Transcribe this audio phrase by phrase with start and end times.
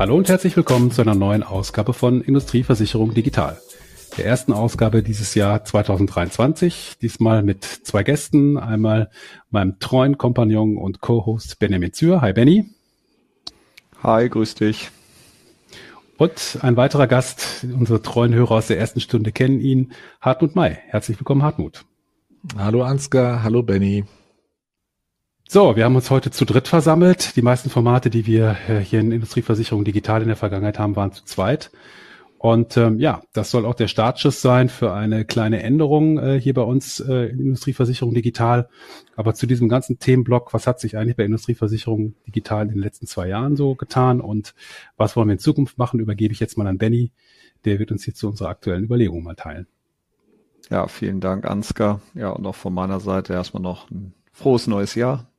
[0.00, 3.60] Hallo und herzlich willkommen zu einer neuen Ausgabe von Industrieversicherung Digital.
[4.16, 6.94] Der ersten Ausgabe dieses Jahr 2023.
[7.02, 8.56] Diesmal mit zwei Gästen.
[8.56, 9.10] Einmal
[9.50, 12.22] meinem treuen Kompagnon und Co-Host Benjamin Zür.
[12.22, 12.70] Hi Benny.
[14.02, 14.90] Hi, grüß dich.
[16.16, 19.92] Und ein weiterer Gast, unsere treuen Hörer aus der ersten Stunde kennen ihn,
[20.22, 20.78] Hartmut May.
[20.86, 21.84] Herzlich willkommen, Hartmut.
[22.56, 24.06] Hallo Ansgar, hallo Benny.
[25.52, 27.34] So, wir haben uns heute zu dritt versammelt.
[27.34, 31.10] Die meisten Formate, die wir äh, hier in Industrieversicherung digital in der Vergangenheit haben, waren
[31.10, 31.72] zu zweit.
[32.38, 36.54] Und ähm, ja, das soll auch der Startschuss sein für eine kleine Änderung äh, hier
[36.54, 38.68] bei uns äh, in Industrieversicherung digital.
[39.16, 43.08] Aber zu diesem ganzen Themenblock, was hat sich eigentlich bei Industrieversicherung digital in den letzten
[43.08, 44.54] zwei Jahren so getan und
[44.96, 47.10] was wollen wir in Zukunft machen, übergebe ich jetzt mal an Benny.
[47.64, 49.66] Der wird uns hier zu unserer aktuellen Überlegung mal teilen.
[50.70, 52.02] Ja, vielen Dank, Ansgar.
[52.14, 55.29] Ja, und auch von meiner Seite erstmal noch ein frohes neues Jahr.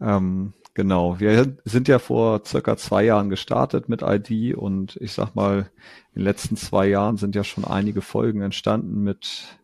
[0.00, 5.34] Ähm, genau, wir sind ja vor circa zwei Jahren gestartet mit ID und ich sag
[5.34, 5.70] mal,
[6.14, 9.58] in den letzten zwei Jahren sind ja schon einige Folgen entstanden mit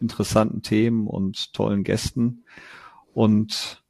[0.00, 2.44] interessanten Themen und tollen Gästen.
[3.14, 3.82] Und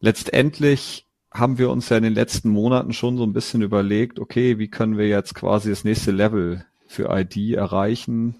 [0.00, 4.58] letztendlich haben wir uns ja in den letzten Monaten schon so ein bisschen überlegt, okay,
[4.58, 8.36] wie können wir jetzt quasi das nächste Level für ID erreichen,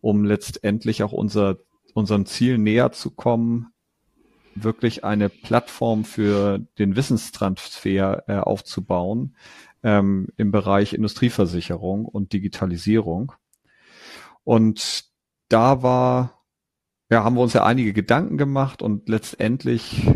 [0.00, 1.58] um letztendlich auch unser,
[1.94, 3.72] unserem Ziel näher zu kommen,
[4.64, 9.36] wirklich eine Plattform für den Wissenstransfer äh, aufzubauen
[9.82, 13.32] ähm, im Bereich Industrieversicherung und Digitalisierung.
[14.44, 15.04] Und
[15.48, 16.44] da war,
[17.10, 20.10] ja, haben wir uns ja einige Gedanken gemacht und letztendlich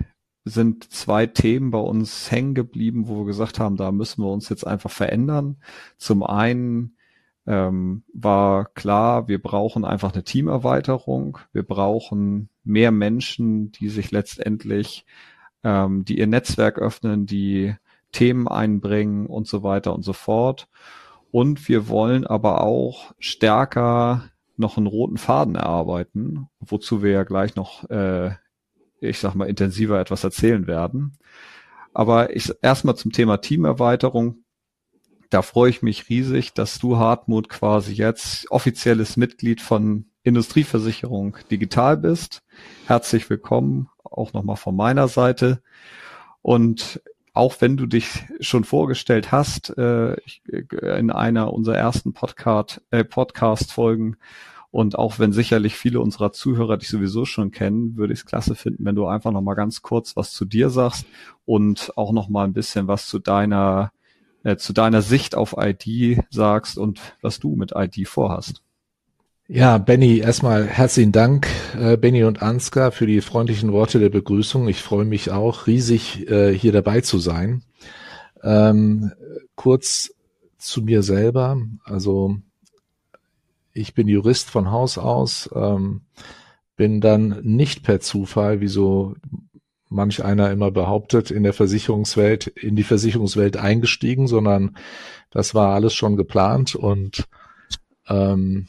[0.45, 4.49] sind zwei Themen bei uns hängen geblieben, wo wir gesagt haben, da müssen wir uns
[4.49, 5.59] jetzt einfach verändern.
[5.99, 6.97] Zum einen
[7.47, 11.39] ähm, war klar, wir brauchen einfach eine Teamerweiterung.
[11.53, 15.05] Wir brauchen mehr Menschen, die sich letztendlich,
[15.65, 17.75] ähm, die ihr Netzwerk öffnen, die
[18.13, 20.69] Themen einbringen und so weiter und so fort.
[21.31, 24.25] Und wir wollen aber auch stärker
[24.57, 28.33] noch einen roten Faden erarbeiten, wozu wir ja gleich noch, äh,
[29.01, 31.17] ich sag mal, intensiver etwas erzählen werden.
[31.95, 34.43] Aber ich erstmal zum Thema Teamerweiterung
[35.33, 41.97] da freue ich mich riesig, dass du, Hartmut, quasi jetzt offizielles Mitglied von Industrieversicherung Digital
[41.97, 42.43] bist.
[42.87, 45.63] Herzlich willkommen, auch nochmal von meiner Seite.
[46.43, 47.03] Und
[47.35, 50.17] auch wenn du dich schon vorgestellt hast äh,
[50.97, 54.17] in einer unserer ersten Podcast, äh, Podcast-Folgen
[54.71, 58.55] und auch wenn sicherlich viele unserer Zuhörer dich sowieso schon kennen, würde ich es klasse
[58.55, 61.07] finden, wenn du einfach nochmal ganz kurz was zu dir sagst
[61.45, 63.93] und auch nochmal ein bisschen was zu deiner
[64.45, 68.63] äh, zu deiner Sicht auf ID sagst und was du mit ID vorhast.
[69.55, 71.47] Ja, Benny, erstmal herzlichen Dank,
[71.79, 74.67] äh, Benny und Ansgar, für die freundlichen Worte der Begrüßung.
[74.67, 77.63] Ich freue mich auch riesig, äh, hier dabei zu sein.
[78.43, 79.13] Ähm,
[79.55, 80.15] kurz
[80.57, 81.61] zu mir selber.
[81.85, 82.39] Also
[83.75, 86.01] ich bin Jurist von Haus aus, ähm,
[86.77, 89.17] bin dann nicht per Zufall, wie so
[89.91, 94.79] manch einer immer behauptet, in der Versicherungswelt, in die Versicherungswelt eingestiegen, sondern
[95.31, 97.27] das war alles schon geplant und
[98.09, 98.69] ähm,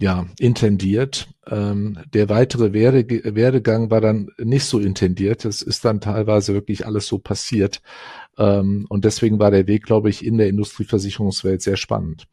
[0.00, 1.28] ja, intendiert.
[1.48, 5.44] Ähm, der weitere Werde, Werdegang war dann nicht so intendiert.
[5.44, 7.82] Es ist dann teilweise wirklich alles so passiert.
[8.38, 12.28] Ähm, und deswegen war der Weg, glaube ich, in der Industrieversicherungswelt sehr spannend.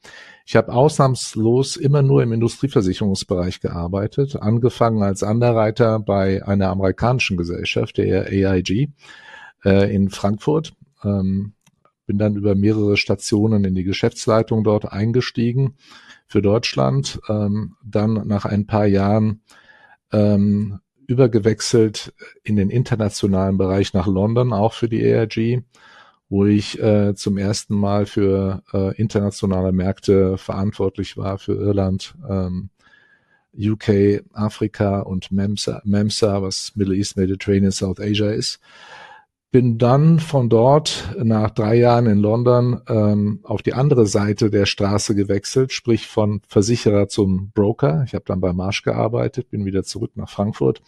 [0.45, 7.97] Ich habe ausnahmslos immer nur im Industrieversicherungsbereich gearbeitet, angefangen als Anderreiter bei einer amerikanischen Gesellschaft,
[7.97, 8.89] der AIG,
[9.63, 10.73] äh, in Frankfurt.
[11.03, 11.53] Ähm,
[12.05, 15.73] bin dann über mehrere Stationen in die Geschäftsleitung dort eingestiegen
[16.27, 17.19] für Deutschland.
[17.29, 19.41] Ähm, dann nach ein paar Jahren
[20.11, 22.13] ähm, übergewechselt
[22.43, 25.63] in den internationalen Bereich nach London, auch für die AIG
[26.29, 32.69] wo ich äh, zum ersten Mal für äh, internationale Märkte verantwortlich war, für Irland, ähm,
[33.57, 38.59] UK, Afrika und MEMSA, MEMSA, was Middle East, Mediterranean, South Asia ist.
[39.55, 44.65] Bin dann von dort nach drei Jahren in London ähm, auf die andere Seite der
[44.65, 48.03] Straße gewechselt, sprich von Versicherer zum Broker.
[48.05, 50.81] Ich habe dann bei Marsh gearbeitet, bin wieder zurück nach Frankfurt,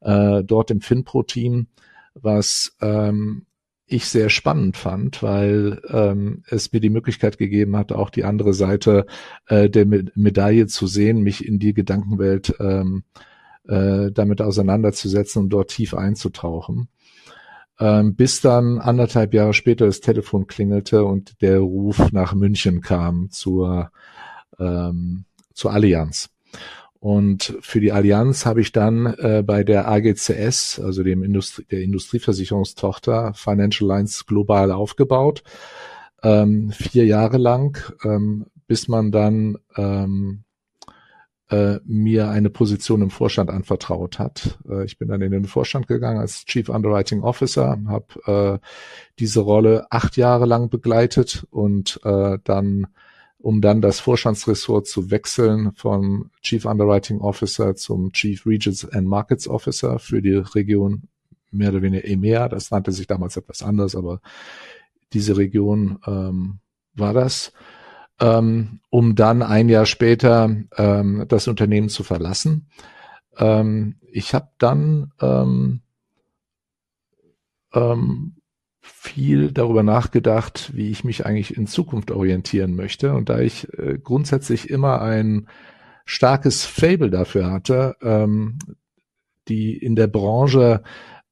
[0.00, 1.66] äh, dort im FinPro-Team,
[2.14, 3.46] was ähm,
[3.84, 8.54] ich sehr spannend fand, weil ähm, es mir die Möglichkeit gegeben hat, auch die andere
[8.54, 9.06] Seite
[9.48, 13.02] äh, der Me Medaille zu sehen, mich in die Gedankenwelt ähm,
[13.66, 16.88] äh, damit auseinanderzusetzen und dort tief einzutauchen.
[17.80, 23.30] Ähm, bis dann anderthalb Jahre später das Telefon klingelte und der Ruf nach München kam
[23.30, 23.90] zur,
[24.58, 26.30] ähm, zur Allianz.
[27.00, 31.82] Und für die Allianz habe ich dann äh, bei der AGCS, also dem Industrie, der
[31.82, 35.44] Industrieversicherungstochter Financial Lines global aufgebaut,
[36.24, 40.42] ähm, vier Jahre lang, ähm, bis man dann ähm,
[41.50, 44.58] äh, mir eine Position im Vorstand anvertraut hat.
[44.68, 48.66] Äh, ich bin dann in den Vorstand gegangen als Chief Underwriting Officer, habe äh,
[49.18, 52.86] diese Rolle acht Jahre lang begleitet und äh, dann
[53.40, 59.46] um dann das Vorstandsressort zu wechseln vom Chief Underwriting Officer zum Chief Regions and Markets
[59.46, 61.04] Officer für die Region
[61.50, 62.48] mehr oder weniger EMEA.
[62.48, 64.20] Das nannte sich damals etwas anders, aber
[65.12, 66.58] diese Region ähm,
[66.94, 67.52] war das,
[68.20, 72.68] ähm, um dann ein Jahr später ähm, das Unternehmen zu verlassen.
[73.36, 75.80] Ähm, ich habe dann ähm,
[77.72, 78.34] ähm,
[78.80, 83.12] viel darüber nachgedacht, wie ich mich eigentlich in Zukunft orientieren möchte.
[83.14, 85.48] Und da ich äh, grundsätzlich immer ein
[86.04, 88.58] starkes Fable dafür hatte, ähm,
[89.48, 90.82] die in der Branche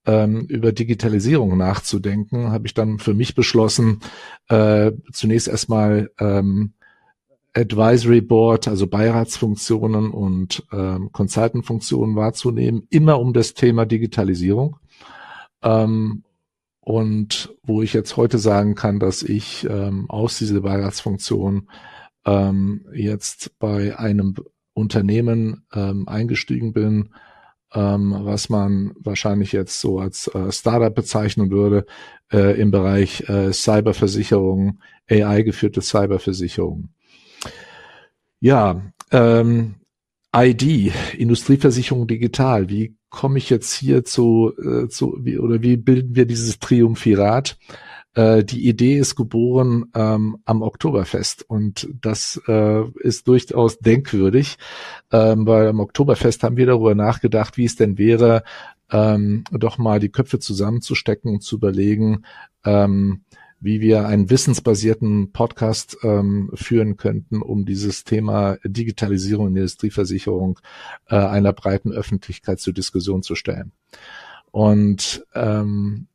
[0.06, 4.00] ähm, über Digitalisierung nachzudenken, habe ich dann für mich beschlossen,
[4.49, 6.73] äh, zunächst erstmal ähm,
[7.55, 14.76] Advisory Board, also Beiratsfunktionen und ähm, Consultant-Funktionen wahrzunehmen, immer um das Thema Digitalisierung.
[15.62, 16.23] Ähm,
[16.81, 21.69] und wo ich jetzt heute sagen kann, dass ich ähm, aus dieser Beiratsfunktion
[22.25, 24.37] ähm, jetzt bei einem
[24.73, 27.08] Unternehmen ähm, eingestiegen bin,
[27.76, 31.84] ähm, was man wahrscheinlich jetzt so als äh, Startup bezeichnen würde,
[32.32, 36.88] äh, im Bereich äh, Cyberversicherung, AI-geführte Cyberversicherung.
[38.40, 38.82] Ja,
[39.12, 39.75] ähm,
[40.34, 46.17] ID, Industrieversicherung digital, wie komme ich jetzt hier zu, äh, zu wie, oder wie bilden
[46.17, 47.58] wir dieses Triumphirat?
[48.17, 54.57] Äh, die Idee ist geboren ähm, am Oktoberfest und das äh, ist durchaus denkwürdig,
[55.13, 58.43] ähm, weil am Oktoberfest haben wir darüber nachgedacht, wie es denn wäre,
[58.91, 62.25] ähm, doch mal die Köpfe zusammenzustecken und zu überlegen,
[62.65, 63.21] ähm,
[63.61, 70.59] wie wir einen wissensbasierten Podcast ähm, führen könnten, um dieses Thema Digitalisierung der Industrieversicherung
[71.09, 73.73] äh, einer breiten Öffentlichkeit zur Diskussion zu stellen.
[74.53, 76.07] Und ähm,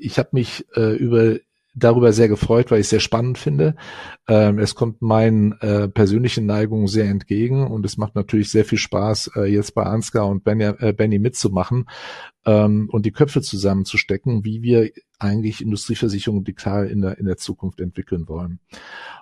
[0.00, 1.38] ich habe mich äh, über
[1.74, 3.74] darüber sehr gefreut, weil ich es sehr spannend finde.
[4.28, 8.78] Ähm, es kommt meinen äh, persönlichen Neigungen sehr entgegen und es macht natürlich sehr viel
[8.78, 11.86] Spaß, äh, jetzt bei Ansgar und Benny, äh, Benny mitzumachen
[12.46, 17.80] ähm, und die Köpfe zusammenzustecken, wie wir eigentlich Industrieversicherungen digital in der, in der Zukunft
[17.80, 18.60] entwickeln wollen.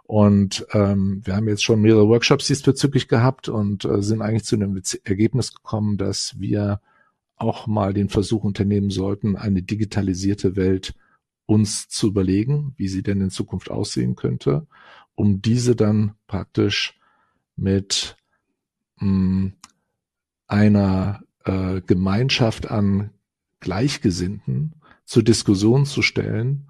[0.05, 4.57] Und ähm, wir haben jetzt schon mehrere Workshops diesbezüglich gehabt und äh, sind eigentlich zu
[4.57, 6.81] dem Ergebnis gekommen, dass wir
[7.37, 10.95] auch mal den Versuch unternehmen sollten, eine digitalisierte Welt
[11.47, 14.67] uns zu überlegen, wie sie denn in Zukunft aussehen könnte,
[15.15, 16.99] um diese dann praktisch
[17.57, 18.17] mit
[18.97, 19.53] mh, hm,
[20.47, 23.11] einer äh, Gemeinschaft an
[23.61, 24.75] Gleichgesinnten
[25.05, 26.69] zur Diskussion zu stellen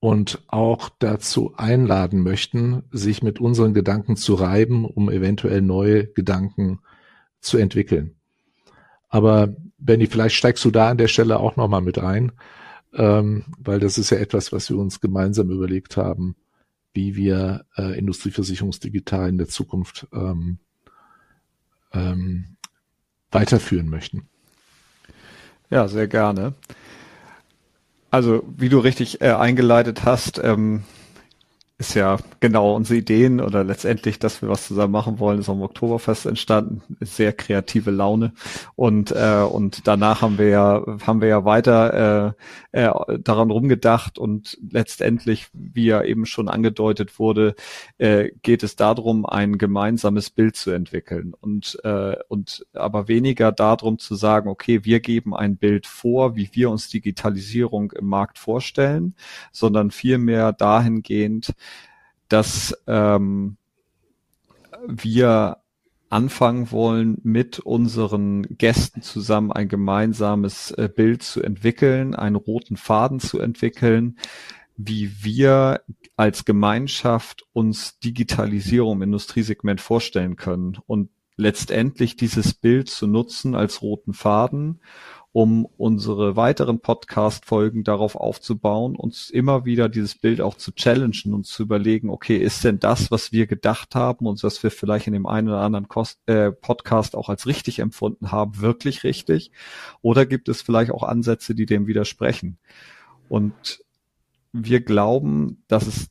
[0.00, 6.80] und auch dazu einladen möchten, sich mit unseren Gedanken zu reiben, um eventuell neue Gedanken
[7.40, 8.15] zu entwickeln.
[9.08, 12.32] Aber Benny, vielleicht steigst du da an der Stelle auch nochmal mit ein
[12.96, 16.34] ähm, weil das ist ja etwas, was wir uns gemeinsam überlegt haben,
[16.94, 20.58] wie wir äh, Industrieversicherungsdigital in der Zukunft ähm,
[21.92, 22.56] ähm,
[23.30, 24.28] weiterführen möchten.
[25.68, 26.54] Ja, sehr gerne.
[28.10, 30.84] Also, wie du richtig äh, eingeleitet hast, ähm,
[31.78, 35.60] ist ja genau unsere Ideen oder letztendlich, dass wir was zusammen machen wollen, ist am
[35.60, 36.80] Oktoberfest entstanden.
[37.00, 38.32] Sehr kreative Laune
[38.76, 42.34] und äh, und danach haben wir ja haben wir ja weiter
[42.72, 47.54] äh, äh, daran rumgedacht und letztendlich, wie ja eben schon angedeutet wurde,
[47.98, 53.98] äh, geht es darum, ein gemeinsames Bild zu entwickeln und äh, und aber weniger darum
[53.98, 59.14] zu sagen, okay, wir geben ein Bild vor, wie wir uns Digitalisierung im Markt vorstellen,
[59.52, 61.52] sondern vielmehr dahingehend
[62.28, 63.56] dass ähm,
[64.86, 65.58] wir
[66.08, 73.18] anfangen wollen, mit unseren Gästen zusammen ein gemeinsames äh, Bild zu entwickeln, einen roten Faden
[73.18, 74.18] zu entwickeln,
[74.76, 75.80] wie wir
[76.16, 83.82] als Gemeinschaft uns Digitalisierung im Industriesegment vorstellen können und letztendlich dieses Bild zu nutzen als
[83.82, 84.80] roten Faden
[85.36, 91.44] um unsere weiteren Podcast-Folgen darauf aufzubauen, uns immer wieder dieses Bild auch zu challengen und
[91.44, 95.12] zu überlegen, okay, ist denn das, was wir gedacht haben und was wir vielleicht in
[95.12, 99.50] dem einen oder anderen Kost äh, Podcast auch als richtig empfunden haben, wirklich richtig?
[100.00, 102.56] Oder gibt es vielleicht auch Ansätze, die dem widersprechen?
[103.28, 103.84] Und
[104.54, 106.08] wir glauben, dass es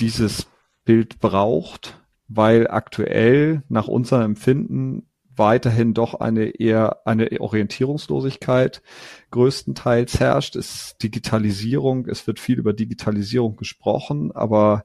[0.00, 0.46] dieses
[0.86, 5.05] Bild braucht, weil aktuell nach unserem Empfinden
[5.36, 8.82] weiterhin doch eine eher eine Orientierungslosigkeit
[9.30, 10.56] größtenteils herrscht.
[10.56, 14.84] Es ist Digitalisierung, es wird viel über Digitalisierung gesprochen, aber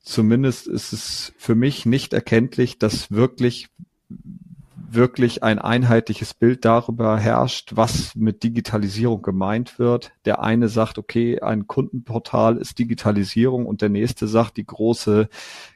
[0.00, 3.68] zumindest ist es für mich nicht erkenntlich, dass wirklich
[4.90, 10.12] wirklich ein einheitliches Bild darüber herrscht, was mit Digitalisierung gemeint wird.
[10.24, 15.28] Der eine sagt, okay, ein Kundenportal ist Digitalisierung und der nächste sagt, die große,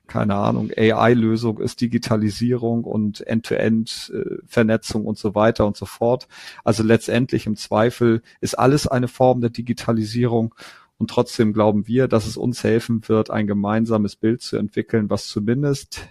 [0.07, 6.29] keine Ahnung, AI-Lösung ist Digitalisierung und End-to-End-Vernetzung und so weiter und so fort.
[6.65, 10.55] Also letztendlich im Zweifel ist alles eine Form der Digitalisierung
[10.99, 15.27] und trotzdem glauben wir, dass es uns helfen wird, ein gemeinsames Bild zu entwickeln, was
[15.27, 16.09] zumindest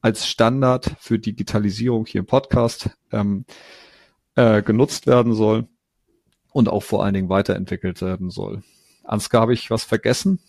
[0.00, 3.44] als Standard für Digitalisierung hier im Podcast ähm,
[4.34, 5.68] äh, genutzt werden soll
[6.52, 8.62] und auch vor allen Dingen weiterentwickelt werden soll.
[9.04, 10.40] Ansgar, habe ich was vergessen?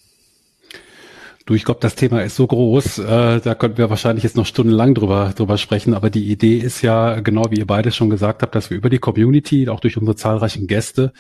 [1.48, 4.46] Du, ich glaube, das Thema ist so groß, äh, da könnten wir wahrscheinlich jetzt noch
[4.46, 5.96] stundenlang drüber, drüber sprechen.
[5.96, 8.92] Aber die Idee ist ja, genau wie ihr beide schon gesagt habt, dass wir über
[8.92, 11.14] die Community, auch durch unsere zahlreichen Gäste,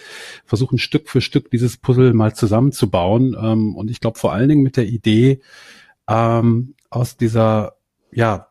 [0.45, 3.35] versuchen Stück für Stück dieses Puzzle mal zusammenzubauen.
[3.41, 5.41] Ähm, und ich glaube vor allen Dingen mit der Idee,
[6.07, 7.73] ähm, aus dieser
[8.12, 8.48] ja,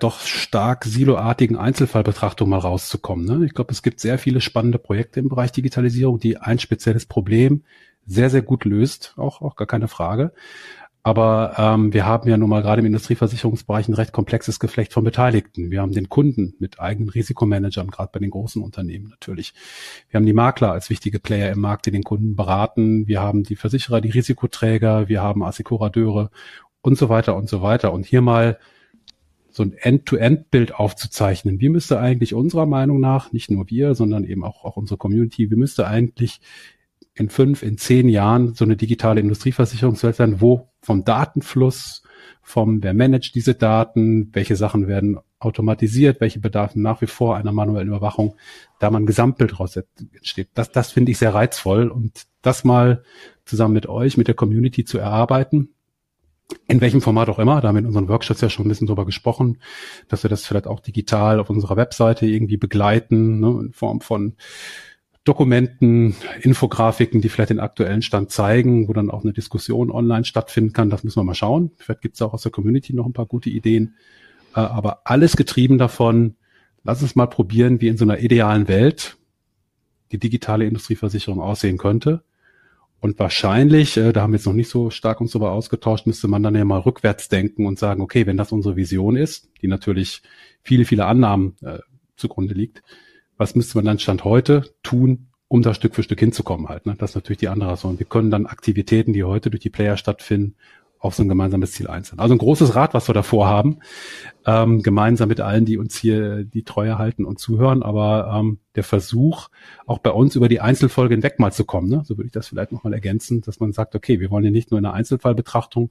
[0.00, 3.24] doch stark siloartigen Einzelfallbetrachtung mal rauszukommen.
[3.24, 3.46] Ne?
[3.46, 7.62] Ich glaube, es gibt sehr viele spannende Projekte im Bereich Digitalisierung, die ein spezielles Problem
[8.06, 10.32] sehr, sehr gut löst, auch, auch gar keine Frage.
[11.02, 15.02] Aber ähm, wir haben ja nun mal gerade im Industrieversicherungsbereich ein recht komplexes Geflecht von
[15.02, 15.70] Beteiligten.
[15.70, 19.54] Wir haben den Kunden mit eigenen Risikomanagern, gerade bei den großen Unternehmen natürlich.
[20.10, 23.06] Wir haben die Makler als wichtige Player im Markt, die den Kunden beraten.
[23.06, 25.08] Wir haben die Versicherer, die Risikoträger.
[25.08, 26.30] Wir haben Assekurateure
[26.82, 27.94] und so weiter und so weiter.
[27.94, 28.58] Und hier mal
[29.60, 31.60] so ein End-to-End-Bild aufzuzeichnen.
[31.60, 35.50] Wie müsste eigentlich unserer Meinung nach, nicht nur wir, sondern eben auch, auch unsere Community,
[35.50, 36.40] wie müsste eigentlich
[37.12, 42.02] in fünf, in zehn Jahren so eine digitale Industrieversicherungswelt sein, wo vom Datenfluss,
[42.40, 47.52] vom wer managt diese Daten, welche Sachen werden automatisiert, welche bedarfen nach wie vor einer
[47.52, 48.36] manuellen Überwachung,
[48.78, 50.48] da man ein Gesamtbild raus entsteht.
[50.54, 53.02] Das, das finde ich sehr reizvoll und das mal
[53.44, 55.74] zusammen mit euch, mit der Community zu erarbeiten
[56.66, 58.86] in welchem Format auch immer, da haben wir in unseren Workshops ja schon ein bisschen
[58.86, 59.58] drüber gesprochen,
[60.08, 64.34] dass wir das vielleicht auch digital auf unserer Webseite irgendwie begleiten, ne, in Form von
[65.24, 70.72] Dokumenten, Infografiken, die vielleicht den aktuellen Stand zeigen, wo dann auch eine Diskussion online stattfinden
[70.72, 70.88] kann.
[70.88, 71.72] Das müssen wir mal schauen.
[71.76, 73.96] Vielleicht gibt es auch aus der Community noch ein paar gute Ideen.
[74.54, 76.36] Äh, aber alles getrieben davon,
[76.84, 79.18] lass uns mal probieren, wie in so einer idealen Welt
[80.10, 82.24] die digitale Industrieversicherung aussehen könnte
[83.00, 86.28] und wahrscheinlich, äh, da haben wir jetzt noch nicht so stark uns darüber ausgetauscht, müsste
[86.28, 89.68] man dann ja mal rückwärts denken und sagen, okay, wenn das unsere Vision ist, die
[89.68, 90.22] natürlich
[90.62, 91.78] viele, viele Annahmen äh,
[92.16, 92.82] zugrunde liegt,
[93.38, 96.84] was müsste man dann Stand heute tun, um da Stück für Stück hinzukommen halt.
[96.86, 96.94] Ne?
[96.98, 97.88] Das ist natürlich die andere Sache.
[97.88, 100.54] Und wir können dann Aktivitäten, die heute durch die Player stattfinden,
[101.00, 102.18] auf so ein gemeinsames Ziel einzeln.
[102.18, 103.78] Also ein großes Rad, was wir davor haben,
[104.44, 107.82] ähm, gemeinsam mit allen, die uns hier die Treue halten und zuhören.
[107.82, 109.48] Aber ähm, der Versuch,
[109.86, 112.02] auch bei uns über die Einzelfolge hinweg mal zu kommen, ne?
[112.04, 114.70] so würde ich das vielleicht nochmal ergänzen, dass man sagt, okay, wir wollen ja nicht
[114.70, 115.90] nur in der Einzelfallbetrachtung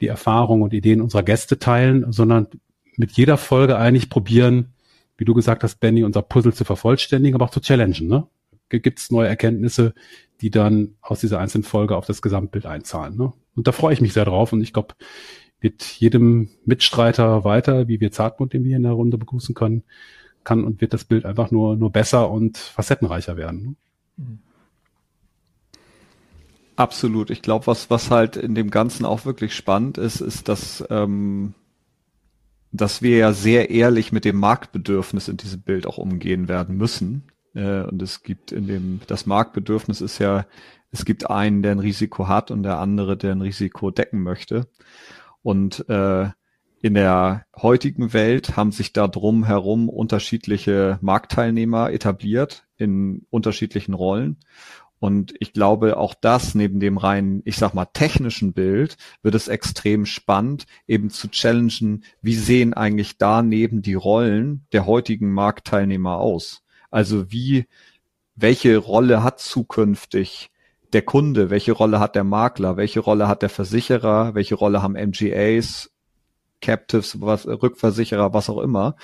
[0.00, 2.48] die Erfahrungen und Ideen unserer Gäste teilen, sondern
[2.96, 4.72] mit jeder Folge eigentlich probieren,
[5.18, 8.08] wie du gesagt hast, Benny, unser Puzzle zu vervollständigen, aber auch zu challengen.
[8.08, 8.26] Ne?
[8.70, 9.92] Gibt es neue Erkenntnisse,
[10.40, 13.16] die dann aus dieser einzelnen Folge auf das Gesamtbild einzahlen?
[13.16, 13.34] Ne?
[13.54, 14.52] Und da freue ich mich sehr drauf.
[14.52, 14.94] Und ich glaube,
[15.60, 19.84] mit jedem Mitstreiter weiter, wie wir Zartmund, den wir hier in der Runde begrüßen können,
[20.44, 23.76] kann und wird das Bild einfach nur, nur besser und facettenreicher werden.
[24.18, 24.38] Ne?
[26.76, 27.30] Absolut.
[27.30, 31.54] Ich glaube, was, was halt in dem Ganzen auch wirklich spannend ist, ist, dass, ähm,
[32.72, 37.24] dass wir ja sehr ehrlich mit dem Marktbedürfnis in diesem Bild auch umgehen werden müssen.
[37.54, 40.46] Äh, und es gibt in dem, das Marktbedürfnis ist ja
[40.92, 44.68] es gibt einen, der ein Risiko hat und der andere, der ein Risiko decken möchte.
[45.42, 46.28] Und äh,
[46.82, 54.36] in der heutigen Welt haben sich da drum herum unterschiedliche Marktteilnehmer etabliert in unterschiedlichen Rollen.
[54.98, 59.48] Und ich glaube, auch das neben dem rein, ich sag mal, technischen Bild wird es
[59.48, 66.62] extrem spannend, eben zu challengen, wie sehen eigentlich daneben die Rollen der heutigen Marktteilnehmer aus?
[66.90, 67.66] Also wie,
[68.36, 70.51] welche Rolle hat zukünftig
[70.92, 74.94] der Kunde, welche Rolle hat der Makler, welche Rolle hat der Versicherer, welche Rolle haben
[74.94, 75.90] MGAs,
[76.62, 78.96] Captives, was, Rückversicherer, was auch immer.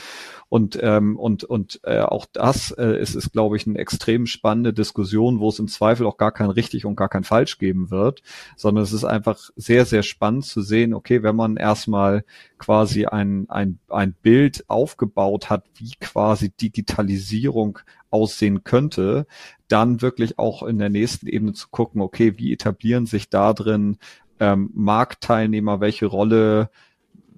[0.49, 4.73] Und, ähm, und, und äh, auch das äh, ist, ist, glaube ich, eine extrem spannende
[4.73, 8.23] Diskussion, wo es im Zweifel auch gar kein richtig und gar kein falsch geben wird,
[8.57, 12.25] sondern es ist einfach sehr, sehr spannend zu sehen, okay, wenn man erstmal
[12.57, 17.81] quasi ein, ein, ein Bild aufgebaut hat, wie quasi Digitalisierung
[18.11, 19.27] aussehen könnte,
[19.69, 23.99] dann wirklich auch in der nächsten Ebene zu gucken, okay, wie etablieren sich da drin
[24.41, 26.71] ähm, Marktteilnehmer, welche Rolle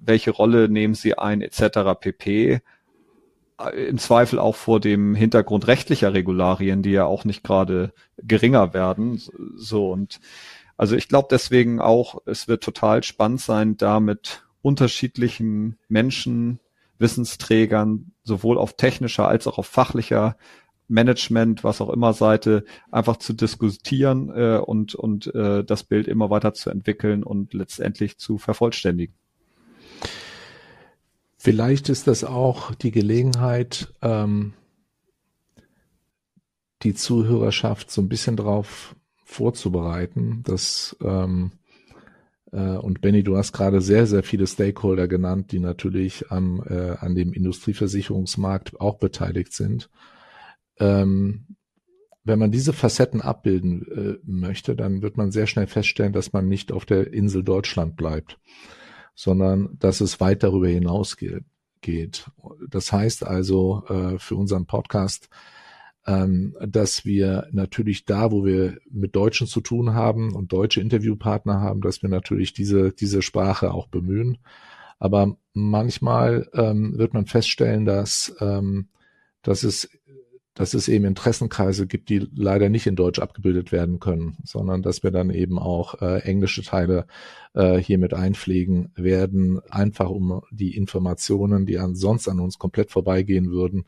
[0.01, 1.99] welche Rolle nehmen sie ein, etc.
[1.99, 2.61] pp.
[3.75, 9.21] Im Zweifel auch vor dem Hintergrund rechtlicher Regularien, die ja auch nicht gerade geringer werden.
[9.55, 10.19] So und
[10.77, 16.59] also ich glaube deswegen auch, es wird total spannend sein, da mit unterschiedlichen Menschen,
[16.97, 20.37] Wissensträgern, sowohl auf technischer als auch auf fachlicher
[20.91, 26.29] Management, was auch immer Seite, einfach zu diskutieren äh, und, und äh, das Bild immer
[26.29, 29.15] weiter zu entwickeln und letztendlich zu vervollständigen.
[31.37, 34.53] Vielleicht ist das auch die Gelegenheit, ähm,
[36.83, 41.51] die Zuhörerschaft so ein bisschen darauf vorzubereiten, dass ähm,
[42.51, 46.97] äh, und Benny, du hast gerade sehr, sehr viele Stakeholder genannt, die natürlich am, äh,
[46.99, 49.89] an dem Industrieversicherungsmarkt auch beteiligt sind.
[50.81, 51.45] Ähm,
[52.23, 56.47] wenn man diese Facetten abbilden äh, möchte, dann wird man sehr schnell feststellen, dass man
[56.47, 58.39] nicht auf der Insel Deutschland bleibt,
[59.15, 61.17] sondern dass es weit darüber hinaus
[61.81, 62.29] geht.
[62.69, 65.29] Das heißt also äh, für unseren Podcast,
[66.05, 71.59] ähm, dass wir natürlich da, wo wir mit Deutschen zu tun haben und deutsche Interviewpartner
[71.59, 74.39] haben, dass wir natürlich diese, diese Sprache auch bemühen.
[74.99, 78.89] Aber manchmal ähm, wird man feststellen, dass, ähm,
[79.41, 79.89] dass es
[80.53, 85.01] dass es eben Interessenkreise gibt, die leider nicht in Deutsch abgebildet werden können, sondern dass
[85.01, 87.07] wir dann eben auch äh, englische Teile
[87.53, 93.51] äh, hier mit einpflegen werden, einfach um die Informationen, die ansonsten an uns komplett vorbeigehen
[93.51, 93.85] würden,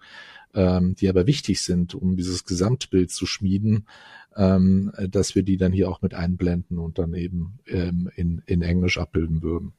[0.53, 3.87] ähm, die aber wichtig sind, um dieses Gesamtbild zu schmieden,
[4.35, 8.61] ähm, dass wir die dann hier auch mit einblenden und dann eben ähm, in, in
[8.61, 9.73] Englisch abbilden würden.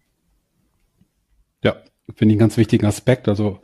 [1.62, 1.76] Ja,
[2.14, 3.26] finde ich einen ganz wichtigen Aspekt.
[3.29, 3.61] Also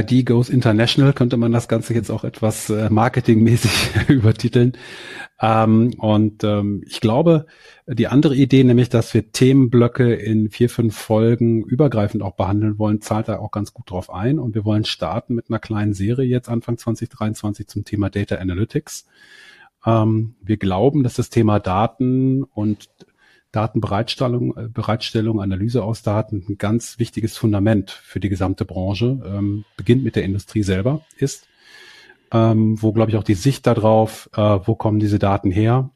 [0.00, 4.76] ID goes international könnte man das Ganze jetzt auch etwas äh, marketingmäßig übertiteln.
[5.40, 7.46] Ähm, und ähm, ich glaube,
[7.86, 13.00] die andere Idee, nämlich, dass wir Themenblöcke in vier, fünf Folgen übergreifend auch behandeln wollen,
[13.00, 14.38] zahlt da auch ganz gut drauf ein.
[14.38, 19.06] Und wir wollen starten mit einer kleinen Serie jetzt Anfang 2023 zum Thema Data Analytics.
[19.86, 22.88] Ähm, wir glauben, dass das Thema Daten und
[23.54, 29.64] Datenbereitstellung, äh, Bereitstellung, Analyse aus Daten ein ganz wichtiges Fundament für die gesamte Branche, ähm,
[29.76, 31.46] beginnt mit der Industrie selber ist,
[32.32, 35.90] ähm, wo, glaube ich, auch die Sicht darauf, äh, wo kommen diese Daten her,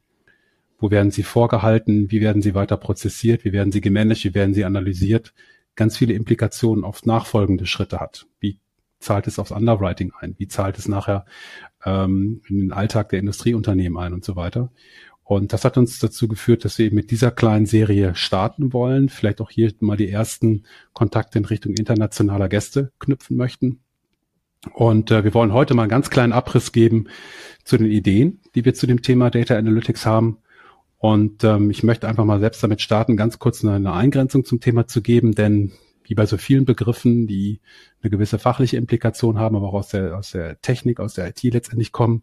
[0.79, 4.55] wo werden sie vorgehalten, wie werden sie weiter prozessiert, wie werden sie gemanagt, wie werden
[4.55, 5.35] sie analysiert,
[5.75, 8.27] ganz viele Implikationen auf nachfolgende Schritte hat.
[8.39, 8.61] Wie
[9.01, 10.35] zahlt es aufs Underwriting ein?
[10.39, 11.25] Wie zahlt es nachher
[11.85, 14.71] ähm, in den Alltag der Industrieunternehmen ein und so weiter?
[15.29, 19.11] Und das hat uns dazu geführt, dass wir eben mit dieser kleinen Serie starten wollen,
[19.11, 20.63] vielleicht auch hier mal die ersten
[20.95, 23.81] Kontakte in Richtung internationaler Gäste knüpfen möchten.
[24.73, 27.09] Und äh, wir wollen heute mal einen ganz kleinen Abriss geben
[27.63, 30.39] zu den Ideen, die wir zu dem Thema Data Analytics haben.
[30.97, 34.87] Und ähm, ich möchte einfach mal selbst damit starten, ganz kurz eine Eingrenzung zum Thema
[34.87, 35.73] zu geben, denn
[36.05, 37.61] wie bei so vielen Begriffen, die
[38.03, 41.43] eine gewisse fachliche Implikation haben, aber auch aus der, aus der Technik, aus der IT
[41.43, 42.23] letztendlich kommen,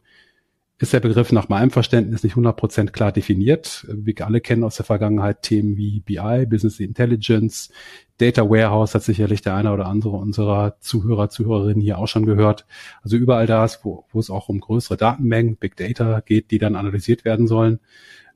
[0.77, 3.87] ist der Begriff nach meinem Verständnis nicht 100% klar definiert.
[3.89, 7.71] Wir alle kennen aus der Vergangenheit Themen wie BI, Business Intelligence,
[8.17, 12.65] Data Warehouse hat sicherlich der eine oder andere unserer Zuhörer, Zuhörerinnen hier auch schon gehört.
[13.01, 16.57] Also überall da ist, wo, wo es auch um größere Datenmengen, Big Data geht, die
[16.57, 17.79] dann analysiert werden sollen,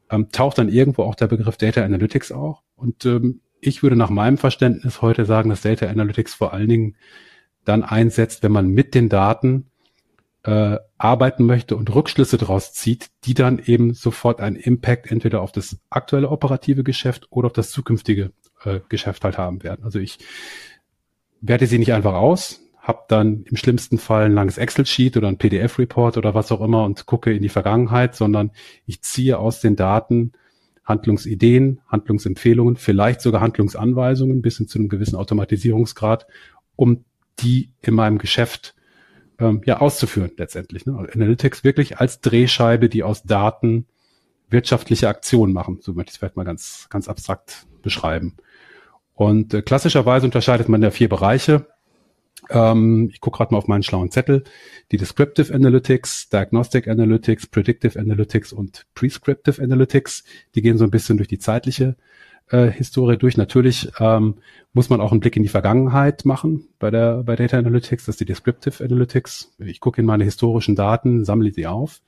[0.09, 2.63] ähm, taucht dann irgendwo auch der Begriff Data Analytics auch.
[2.75, 6.95] Und ähm, ich würde nach meinem Verständnis heute sagen, dass Data Analytics vor allen Dingen
[7.63, 9.67] dann einsetzt, wenn man mit den Daten
[10.43, 15.51] äh, arbeiten möchte und Rückschlüsse daraus zieht, die dann eben sofort einen Impact entweder auf
[15.51, 18.31] das aktuelle operative Geschäft oder auf das zukünftige
[18.65, 19.83] äh, Geschäft halt haben werden.
[19.85, 20.19] Also ich
[21.41, 25.37] werte sie nicht einfach aus, habe dann im schlimmsten Fall ein langes Excel-Sheet oder ein
[25.37, 28.51] PDF-Report oder was auch immer und gucke in die Vergangenheit, sondern
[28.85, 30.33] ich ziehe aus den Daten
[30.83, 36.27] Handlungsideen, Handlungsempfehlungen, vielleicht sogar Handlungsanweisungen bis hin zu einem gewissen Automatisierungsgrad,
[36.75, 37.05] um
[37.39, 38.75] die in meinem Geschäft
[39.39, 40.85] ähm, ja auszuführen letztendlich.
[40.85, 41.07] Ne?
[41.13, 43.85] Analytics wirklich als Drehscheibe, die aus Daten
[44.49, 45.79] wirtschaftliche Aktionen machen.
[45.81, 48.35] So möchte ich es vielleicht mal ganz, ganz abstrakt beschreiben.
[49.13, 51.67] Und äh, klassischerweise unterscheidet man ja vier Bereiche.
[52.49, 54.43] Ähm, ich gucke gerade mal auf meinen schlauen Zettel.
[54.91, 60.23] Die Descriptive Analytics, Diagnostic Analytics, Predictive Analytics und Prescriptive Analytics.
[60.55, 61.95] Die gehen so ein bisschen durch die zeitliche
[62.49, 63.37] äh, Historie durch.
[63.37, 64.35] Natürlich ähm,
[64.73, 68.13] muss man auch einen Blick in die Vergangenheit machen bei der bei Data Analytics, das
[68.13, 69.55] ist die Descriptive Analytics.
[69.59, 72.01] Ich gucke in meine historischen Daten, sammle sie auf,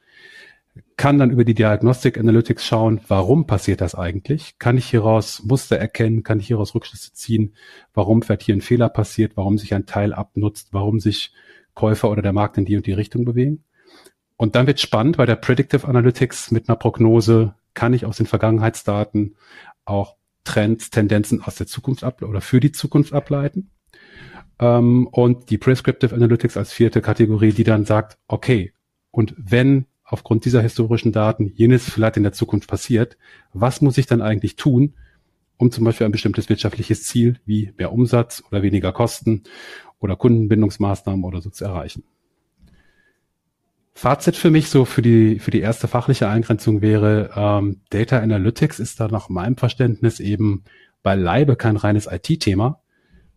[0.97, 4.57] kann dann über die Diagnostic Analytics schauen, warum passiert das eigentlich?
[4.59, 6.23] Kann ich hieraus Muster erkennen?
[6.23, 7.55] Kann ich hieraus Rückschlüsse ziehen?
[7.93, 9.35] Warum vielleicht hier ein Fehler passiert?
[9.35, 10.69] Warum sich ein Teil abnutzt?
[10.71, 11.33] Warum sich
[11.73, 13.63] Käufer oder der Markt in die und die Richtung bewegen?
[14.37, 18.25] Und dann wird spannend bei der Predictive Analytics mit einer Prognose kann ich aus den
[18.25, 19.35] Vergangenheitsdaten
[19.85, 23.71] auch Trends, Tendenzen aus der Zukunft ab oder für die Zukunft ableiten.
[24.59, 28.73] Ähm, und die Prescriptive Analytics als vierte Kategorie, die dann sagt, okay,
[29.11, 33.17] und wenn aufgrund dieser historischen Daten jenes vielleicht in der Zukunft passiert,
[33.53, 34.93] was muss ich dann eigentlich tun,
[35.57, 39.43] um zum Beispiel ein bestimmtes wirtschaftliches Ziel wie mehr Umsatz oder weniger Kosten
[39.99, 42.03] oder Kundenbindungsmaßnahmen oder so zu erreichen.
[43.93, 48.79] Fazit für mich so für die für die erste fachliche Eingrenzung wäre ähm, Data Analytics
[48.79, 50.63] ist da nach meinem Verständnis eben
[51.03, 52.79] beileibe kein reines IT-Thema,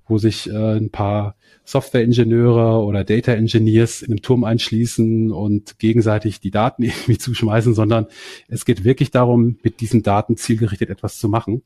[0.06, 6.40] wo sich äh, ein paar Software-Ingenieure oder Data Engineers in einem Turm einschließen und gegenseitig
[6.40, 8.06] die Daten irgendwie zuschmeißen, sondern
[8.48, 11.62] es geht wirklich darum, mit diesen Daten zielgerichtet etwas zu machen.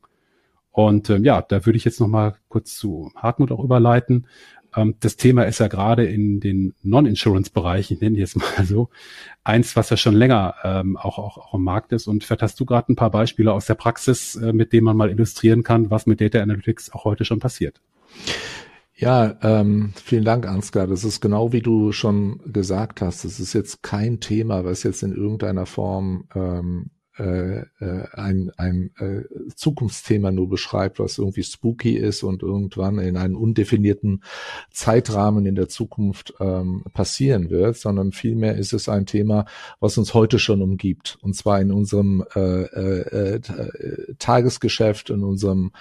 [0.71, 4.27] Und ähm, ja, da würde ich jetzt noch mal kurz zu Hartmut auch überleiten.
[4.75, 8.89] Ähm, das Thema ist ja gerade in den Non-Insurance-Bereichen, ich nenne jetzt mal so,
[9.43, 12.07] eins, was ja schon länger ähm, auch, auch, auch im Markt ist.
[12.07, 14.97] Und vielleicht hast du gerade ein paar Beispiele aus der Praxis, äh, mit denen man
[14.97, 17.81] mal illustrieren kann, was mit Data Analytics auch heute schon passiert.
[18.95, 20.85] Ja, ähm, vielen Dank, Ansgar.
[20.85, 23.23] Das ist genau wie du schon gesagt hast.
[23.23, 28.91] Das ist jetzt kein Thema, was jetzt in irgendeiner Form ähm, äh, äh, ein, ein
[28.99, 34.23] äh, Zukunftsthema nur beschreibt, was irgendwie spooky ist und irgendwann in einem undefinierten
[34.71, 39.45] Zeitrahmen in der Zukunft ähm, passieren wird, sondern vielmehr ist es ein Thema,
[39.79, 41.17] was uns heute schon umgibt.
[41.21, 45.71] Und zwar in unserem äh, äh, äh Tagesgeschäft, in unserem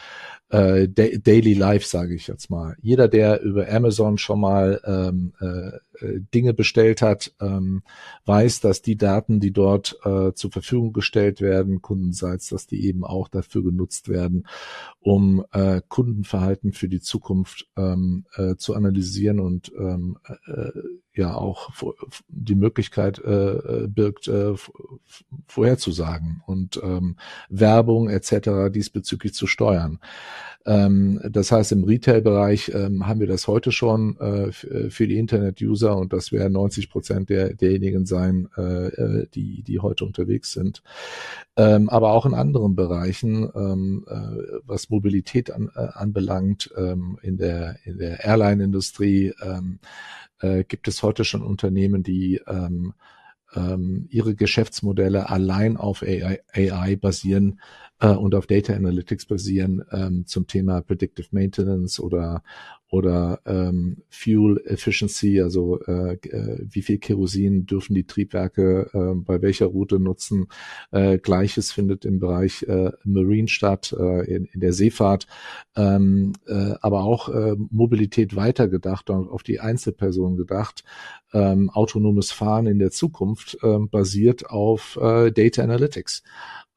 [0.50, 2.76] äh, Daily Life, sage ich jetzt mal.
[2.80, 7.82] Jeder, der über Amazon schon mal ähm, äh, äh, Dinge bestellt hat, ähm,
[8.24, 13.04] weiß, dass die Daten, die dort äh, zur Verfügung gestellt werden, kundenseits, dass die eben
[13.04, 14.46] auch dafür genutzt werden,
[15.00, 20.70] um äh, Kundenverhalten für die Zukunft ähm, äh, zu analysieren und ähm, äh,
[21.18, 21.70] ja auch
[22.28, 24.54] die Möglichkeit äh, birgt, äh,
[25.46, 27.16] vorherzusagen und ähm,
[27.48, 28.72] Werbung etc.
[28.72, 29.98] diesbezüglich zu steuern.
[30.68, 35.96] Ähm, das heißt, im Retail-Bereich ähm, haben wir das heute schon äh, für die Internet-User
[35.96, 40.83] und das werden 90 Prozent der, derjenigen sein, äh, äh, die, die heute unterwegs sind.
[41.57, 47.38] Ähm, aber auch in anderen Bereichen, ähm, äh, was Mobilität an, äh, anbelangt, ähm, in
[47.38, 49.78] der, in der Airline-Industrie, ähm,
[50.40, 52.94] äh, gibt es heute schon Unternehmen, die ähm,
[53.55, 57.61] ähm, ihre Geschäftsmodelle allein auf AI, AI basieren
[58.01, 62.42] äh, und auf Data Analytics basieren ähm, zum Thema Predictive Maintenance oder
[62.90, 69.42] oder ähm, Fuel Efficiency, also äh, äh, wie viel Kerosin dürfen die Triebwerke äh, bei
[69.42, 70.46] welcher Route nutzen.
[70.90, 75.27] Äh, Gleiches findet im Bereich äh, Marine statt, äh, in, in der Seefahrt,
[75.77, 80.83] ähm, äh, aber auch äh, Mobilität weitergedacht und auf die Einzelperson gedacht.
[81.35, 86.22] Ähm, autonomes Fahren in der Zukunft äh, basiert auf äh, Data Analytics.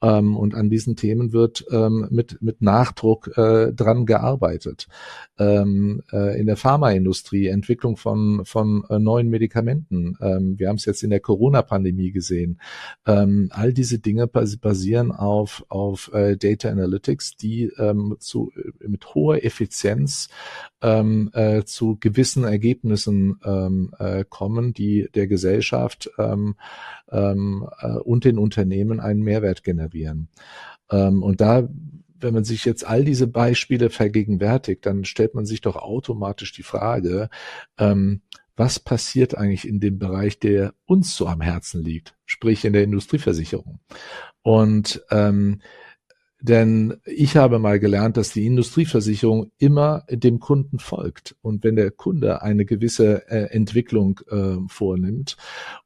[0.01, 4.87] Ähm, und an diesen Themen wird ähm, mit, mit Nachdruck äh, dran gearbeitet.
[5.37, 10.17] Ähm, äh, in der Pharmaindustrie, Entwicklung von, von äh, neuen Medikamenten.
[10.21, 12.59] Ähm, wir haben es jetzt in der Corona-Pandemie gesehen.
[13.05, 19.43] Ähm, all diese Dinge basieren auf, auf äh, Data Analytics, die ähm, zu, mit hoher
[19.43, 20.29] Effizienz
[20.83, 26.35] äh, zu gewissen Ergebnissen äh, kommen, die der Gesellschaft äh,
[27.11, 29.90] und den Unternehmen einen Mehrwert generieren.
[30.89, 31.67] Ähm, und da
[32.21, 36.63] wenn man sich jetzt all diese Beispiele vergegenwärtigt, dann stellt man sich doch automatisch die
[36.63, 37.29] Frage,
[37.77, 38.21] ähm,
[38.55, 42.83] was passiert eigentlich in dem Bereich, der uns so am Herzen liegt, sprich in der
[42.83, 43.79] Industrieversicherung.
[44.43, 45.61] Und ähm,
[46.41, 51.35] denn ich habe mal gelernt, dass die Industrieversicherung immer dem Kunden folgt.
[51.41, 55.37] Und wenn der Kunde eine gewisse äh, Entwicklung äh, vornimmt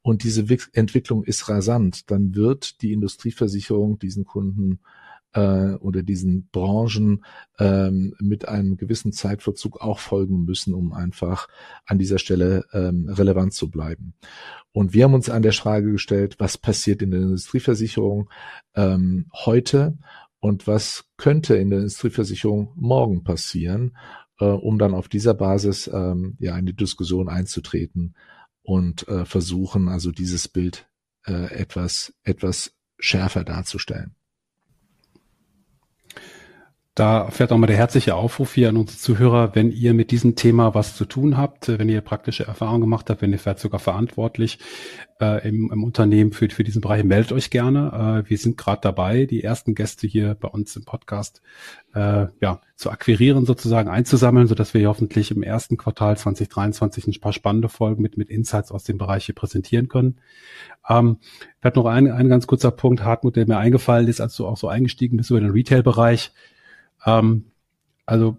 [0.02, 4.80] und diese Wick Entwicklung ist rasant, dann wird die Industrieversicherung diesen Kunden
[5.36, 7.24] äh, oder diesen Branchen
[7.58, 11.48] ähm, mit einem gewissen Zeitverzug auch folgen müssen, um einfach
[11.84, 14.14] an dieser Stelle ähm, relevant zu bleiben.
[14.72, 18.30] Und wir haben uns an der Frage gestellt, was passiert in der Industrieversicherung
[18.74, 19.98] ähm, heute
[20.46, 23.96] und was könnte in der Industrieversicherung morgen passieren,
[24.38, 28.14] äh, um dann auf dieser Basis ähm, ja in die Diskussion einzutreten
[28.62, 30.88] und äh, versuchen, also dieses Bild
[31.26, 34.15] äh, etwas, etwas schärfer darzustellen.
[36.96, 40.34] Da fährt auch mal der herzliche Aufruf hier an unsere Zuhörer, wenn ihr mit diesem
[40.34, 43.80] Thema was zu tun habt, wenn ihr praktische Erfahrungen gemacht habt, wenn ihr vielleicht sogar
[43.80, 44.58] verantwortlich
[45.20, 48.22] äh, im, im, Unternehmen für, für diesen Bereich, meldet euch gerne.
[48.24, 51.42] Äh, wir sind gerade dabei, die ersten Gäste hier bei uns im Podcast
[51.92, 57.34] äh, ja, zu akquirieren, sozusagen einzusammeln, sodass wir hoffentlich im ersten Quartal 2023 ein paar
[57.34, 60.16] spannende Folgen mit, mit Insights aus dem Bereich hier präsentieren können.
[60.88, 61.18] Ähm,
[61.60, 64.56] vielleicht noch ein, ein ganz kurzer Punkt, Hartmut, der mir eingefallen ist, als du auch
[64.56, 66.32] so eingestiegen bist über den Retail-Bereich
[67.06, 67.46] Ähm,
[68.04, 68.36] also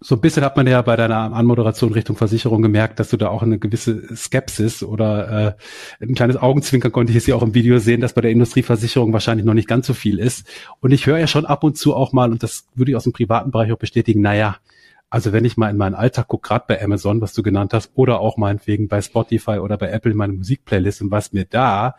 [0.00, 3.28] so ein bisschen hat man ja bei deiner Anmoderation Richtung Versicherung gemerkt, dass du da
[3.28, 5.56] auch eine gewisse Skepsis oder
[6.00, 8.30] äh, ein kleines Augenzwinkern konnte ich jetzt hier auch im Video sehen, dass bei der
[8.30, 10.46] Industrieversicherung wahrscheinlich noch nicht ganz so viel ist.
[10.80, 13.04] Und ich höre ja schon ab und zu auch mal, und das würde ich aus
[13.04, 14.58] dem privaten Bereich auch bestätigen, naja,
[15.08, 17.92] also wenn ich mal in meinen Alltag gucke, gerade bei Amazon, was du genannt hast,
[17.94, 21.94] oder auch meinetwegen bei Spotify oder bei Apple meine Musikplaylist und was mir da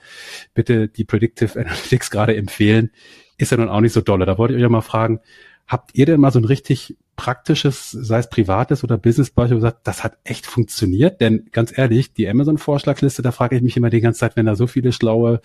[0.53, 2.91] bitte die Predictive Analytics gerade empfehlen,
[3.37, 4.25] ist ja nun auch nicht so dolle.
[4.25, 5.19] Da wollte ich euch ja mal fragen,
[5.67, 10.03] Habt ihr denn mal so ein richtig praktisches, sei es privates oder Business-Beispiel gesagt, das
[10.03, 11.19] hat echt funktioniert?
[11.19, 14.55] Denn ganz ehrlich, die Amazon-Vorschlagsliste, da frage ich mich immer die ganze Zeit, wenn da
[14.55, 15.41] so viele schlaue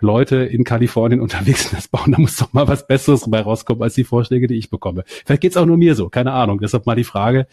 [0.00, 3.82] Leute in Kalifornien unterwegs sind, das bauen, da muss doch mal was Besseres dabei rauskommen
[3.82, 5.04] als die Vorschläge, die ich bekomme.
[5.06, 6.58] Vielleicht geht's auch nur mir so, keine Ahnung.
[6.58, 7.46] Deshalb mal die Frage,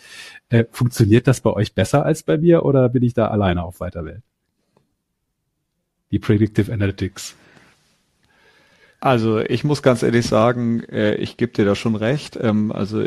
[0.48, 3.82] äh, funktioniert das bei euch besser als bei mir oder bin ich da alleine auf
[3.82, 4.22] weiter Welt?
[6.12, 7.36] Die Predictive Analytics.
[9.04, 12.40] Also ich muss ganz ehrlich sagen, äh, ich gebe dir da schon recht.
[12.42, 13.04] Ähm, also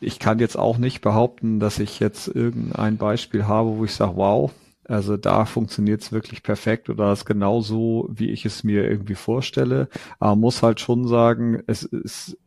[0.00, 4.16] ich kann jetzt auch nicht behaupten, dass ich jetzt irgendein Beispiel habe, wo ich sage,
[4.16, 4.50] wow,
[4.84, 9.16] also da funktioniert es wirklich perfekt oder das genau so, wie ich es mir irgendwie
[9.16, 9.90] vorstelle.
[10.18, 12.38] Aber muss halt schon sagen, es ist,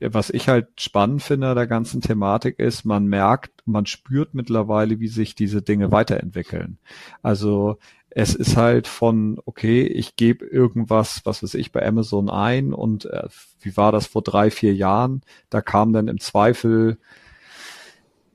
[0.00, 5.08] was ich halt spannend finde der ganzen Thematik ist, man merkt, man spürt mittlerweile, wie
[5.08, 6.76] sich diese Dinge weiterentwickeln.
[7.22, 7.78] Also
[8.18, 13.04] es ist halt von, okay, ich gebe irgendwas, was weiß ich, bei Amazon ein und
[13.04, 13.28] äh,
[13.60, 15.20] wie war das vor drei, vier Jahren?
[15.50, 16.96] Da kam dann im Zweifel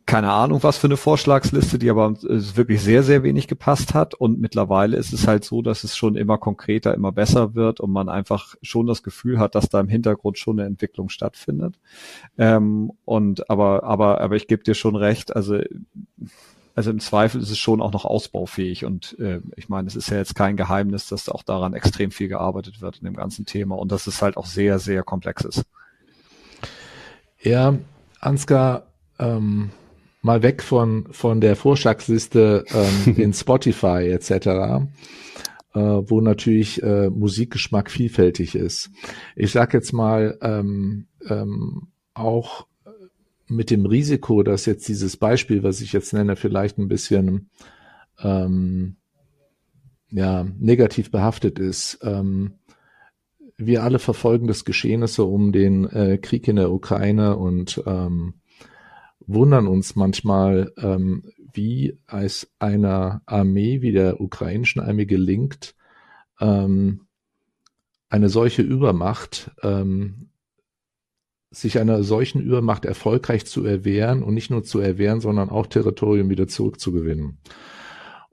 [0.06, 4.14] keine Ahnung, was für eine Vorschlagsliste, die aber äh, wirklich sehr, sehr wenig gepasst hat.
[4.14, 7.90] Und mittlerweile ist es halt so, dass es schon immer konkreter, immer besser wird und
[7.92, 11.80] man einfach schon das Gefühl hat, dass da im Hintergrund schon eine Entwicklung stattfindet.
[12.38, 15.60] Ähm, und aber, aber, aber ich gebe dir schon recht, also
[16.76, 20.10] also im Zweifel ist es schon auch noch ausbaufähig und äh, ich meine, es ist
[20.10, 23.78] ja jetzt kein Geheimnis, dass auch daran extrem viel gearbeitet wird in dem ganzen Thema
[23.78, 25.64] und dass es halt auch sehr, sehr komplex ist.
[27.42, 27.78] Ja,
[28.20, 28.88] Ansgar,
[29.20, 29.72] ähm,
[30.22, 34.32] mal weg von, von der Vorschlagsliste ähm, in Spotify etc.,
[35.74, 38.92] äh, wo natürlich äh, Musikgeschmack vielfältig ist.
[39.36, 42.68] Ich sag jetzt mal, ähm, ähm, auch
[43.52, 47.50] mit dem Risiko, dass jetzt dieses Beispiel, was ich jetzt nenne, vielleicht ein bisschen
[48.20, 48.96] ähm,
[50.10, 52.00] ja, negativ behaftet ist.
[52.02, 52.56] Ähm,
[53.58, 58.36] wir alle verfolgen das Geschehnisse um den äh, Krieg in der Ukraine und ähm,
[59.20, 65.76] wundern uns manchmal, ähm, wie es einer Armee wie der ukrainischen Armee gelingt,
[66.40, 67.02] ähm,
[68.10, 70.31] eine solche Übermacht ähm,
[71.52, 76.30] sich einer solchen Übermacht erfolgreich zu erwehren und nicht nur zu erwehren, sondern auch Territorium
[76.30, 77.40] wieder zurückzugewinnen.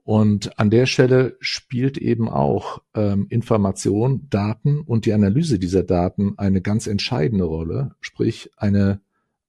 [0.03, 6.33] Und an der Stelle spielt eben auch ähm, Information, Daten und die Analyse dieser Daten
[6.37, 9.01] eine ganz entscheidende Rolle, sprich eine,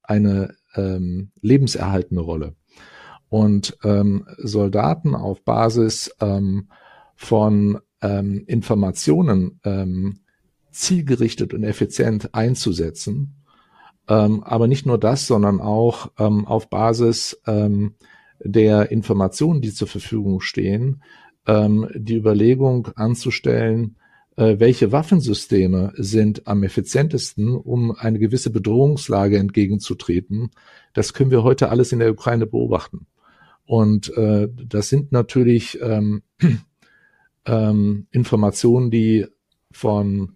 [0.03, 2.55] eine ähm, lebenserhaltende Rolle.
[3.27, 6.67] Und ähm, Soldaten auf Basis ähm,
[7.15, 10.19] von ähm, Informationen ähm,
[10.69, 13.40] zielgerichtet und effizient einzusetzen,
[14.07, 17.95] ähm, aber nicht nur das, sondern auch ähm, auf Basis ähm,
[18.39, 21.03] der Informationen, die zur Verfügung stehen,
[21.47, 23.95] ähm, die Überlegung anzustellen,
[24.37, 30.51] äh, welche Waffensysteme sind am effizientesten, um eine gewisse Bedrohungslage entgegenzutreten.
[30.93, 33.07] Das können wir heute alles in der Ukraine beobachten.
[33.65, 36.23] Und äh, das sind natürlich ähm,
[37.45, 39.27] ähm, Informationen, die
[39.71, 40.35] von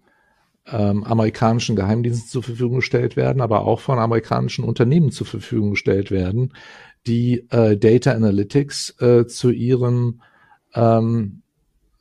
[0.66, 6.10] ähm, amerikanischen Geheimdiensten zur Verfügung gestellt werden, aber auch von amerikanischen Unternehmen zur Verfügung gestellt
[6.10, 6.52] werden,
[7.06, 10.20] die äh, Data Analytics äh, zu ihrem
[10.74, 11.42] ähm,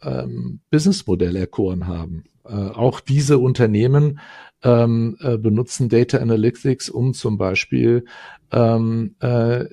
[0.02, 2.24] ähm, Businessmodell erkoren haben.
[2.44, 4.20] Äh, auch diese Unternehmen
[4.64, 8.06] ähm, äh, benutzen Data Analytics, um zum Beispiel
[8.52, 9.66] ähm, äh,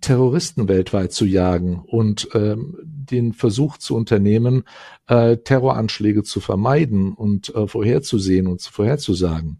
[0.00, 4.64] Terroristen weltweit zu jagen und ähm, den Versuch zu unternehmen,
[5.06, 9.58] äh, Terroranschläge zu vermeiden und äh, vorherzusehen und vorherzusagen.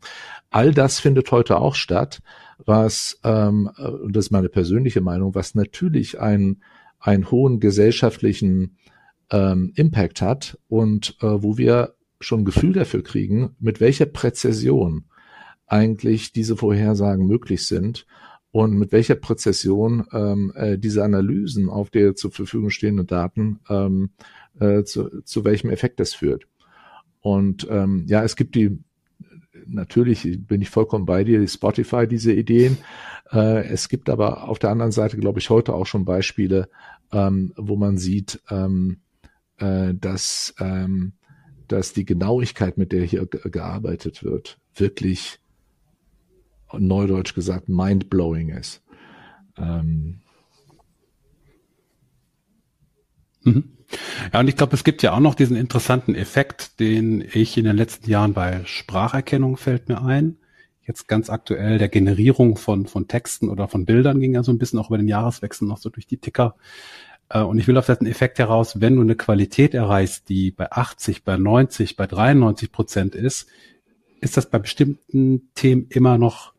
[0.51, 2.21] All das findet heute auch statt,
[2.59, 6.63] was, ähm, äh, das ist meine persönliche Meinung, was natürlich einen,
[6.99, 8.77] einen hohen gesellschaftlichen
[9.31, 15.05] ähm, Impact hat und äh, wo wir schon Gefühl dafür kriegen, mit welcher Präzision
[15.67, 18.07] eigentlich diese Vorhersagen möglich sind
[18.53, 24.11] und mit welcher Präzision ähm, äh, diese Analysen auf der zur Verfügung stehenden Daten ähm,
[24.59, 26.47] äh, zu, zu welchem Effekt das führt.
[27.21, 28.79] Und ähm, ja, es gibt die,
[29.67, 32.79] natürlich bin ich vollkommen bei dir, Spotify, diese Ideen.
[33.31, 36.69] Äh, es gibt aber auf der anderen Seite, glaube ich, heute auch schon Beispiele,
[37.13, 39.01] ähm, wo man sieht, ähm,
[39.59, 41.13] äh, dass, ähm,
[41.69, 45.39] dass die Genauigkeit, mit der hier gearbeitet wird, wirklich
[46.79, 48.83] neudeutsch gesagt mindblowing ist.
[49.57, 50.21] Ähm.
[53.43, 53.77] Mhm.
[54.33, 57.65] Ja, und ich glaube, es gibt ja auch noch diesen interessanten Effekt, den ich in
[57.65, 60.37] den letzten Jahren bei Spracherkennung fällt mir ein.
[60.87, 64.59] Jetzt ganz aktuell der Generierung von, von Texten oder von Bildern ging ja so ein
[64.59, 66.57] bisschen auch über den Jahreswechsel noch so durch die Ticker.
[67.29, 70.71] Äh, und ich will auf diesen Effekt heraus, wenn du eine Qualität erreichst, die bei
[70.71, 73.49] 80, bei 90, bei 93 Prozent ist,
[74.21, 76.53] ist das bei bestimmten Themen immer noch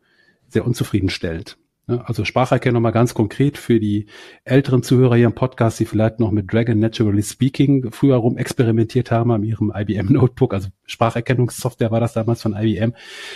[0.52, 1.58] sehr unzufriedenstellend.
[1.88, 4.06] Also Spracherkennung mal ganz konkret für die
[4.44, 9.10] älteren Zuhörer hier im Podcast, die vielleicht noch mit Dragon Naturally Speaking früher rum experimentiert
[9.10, 12.94] haben an ihrem IBM Notebook, also Spracherkennungssoftware war das damals von IBM,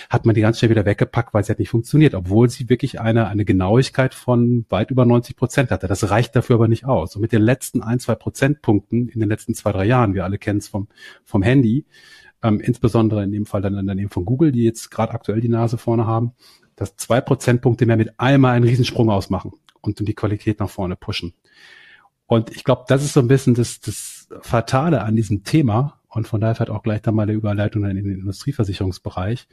[0.09, 3.01] hat man die ganz schnell wieder weggepackt, weil sie hat nicht funktioniert, obwohl sie wirklich
[3.01, 5.89] eine, eine Genauigkeit von weit über 90 Prozent hatte.
[5.89, 7.17] Das reicht dafür aber nicht aus.
[7.17, 10.39] Und mit den letzten ein, zwei Prozentpunkten in den letzten zwei, drei Jahren, wir alle
[10.39, 10.87] kennen es vom,
[11.25, 11.85] vom Handy,
[12.45, 15.49] ähm, insbesondere in dem Fall dann, dann eben von Google, die jetzt gerade aktuell die
[15.49, 16.33] Nase vorne haben,
[16.77, 21.35] dass zwei Prozentpunkte mehr mit einmal einen Riesensprung ausmachen und die Qualität nach vorne pushen.
[22.27, 26.29] Und ich glaube, das ist so ein bisschen das, das Fatale an diesem Thema und
[26.29, 29.49] von daher fährt auch gleich dann mal der Überleitung in den Industrieversicherungsbereich.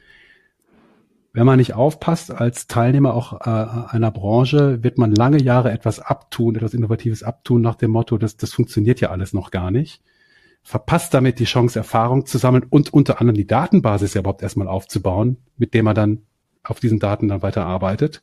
[1.32, 5.98] Wenn man nicht aufpasst als Teilnehmer auch äh, einer Branche, wird man lange Jahre etwas
[5.98, 10.00] abtun, etwas Innovatives abtun nach dem Motto, das, das funktioniert ja alles noch gar nicht.
[10.62, 14.68] Verpasst damit die Chance, Erfahrung zu sammeln und unter anderem die Datenbasis ja überhaupt erstmal
[14.68, 16.22] aufzubauen, mit dem man dann
[16.64, 18.22] auf diesen Daten dann weiter arbeitet.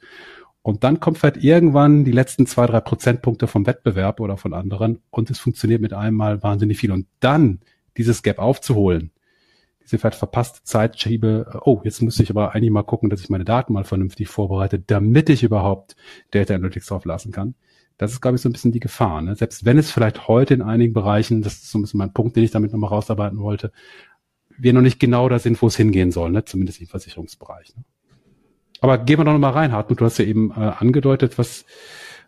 [0.64, 5.00] Und dann kommt halt irgendwann die letzten zwei, drei Prozentpunkte vom Wettbewerb oder von anderen
[5.10, 6.92] und es funktioniert mit einmal wahnsinnig viel.
[6.92, 7.60] Und dann
[7.98, 9.12] dieses Gap aufzuholen,
[9.82, 13.30] diese vielleicht verpasste Zeit schiebe, oh, jetzt müsste ich aber eigentlich mal gucken, dass ich
[13.30, 15.96] meine Daten mal vernünftig vorbereite, damit ich überhaupt
[16.30, 17.56] Data Analytics drauf lassen kann.
[17.98, 19.22] Das ist, glaube ich, so ein bisschen die Gefahr.
[19.22, 19.36] Ne?
[19.36, 22.36] Selbst wenn es vielleicht heute in einigen Bereichen, das ist so ein bisschen mein Punkt,
[22.36, 23.72] den ich damit nochmal rausarbeiten wollte,
[24.58, 26.46] wir noch nicht genau da sind, wo es hingehen soll, ne?
[26.46, 27.76] zumindest im Versicherungsbereich.
[27.76, 27.84] Ne?
[28.82, 30.02] Aber gehen wir doch nochmal rein, Hartmut.
[30.02, 31.66] Du hast ja eben äh, angedeutet, was,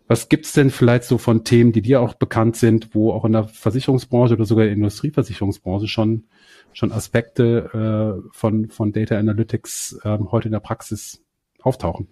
[0.07, 3.33] was gibt's denn vielleicht so von Themen, die dir auch bekannt sind, wo auch in
[3.33, 6.25] der Versicherungsbranche oder sogar in der Industrieversicherungsbranche schon,
[6.71, 11.23] schon Aspekte äh, von, von Data Analytics äh, heute in der Praxis
[11.59, 12.07] auftauchen?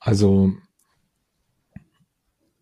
[0.00, 0.52] Also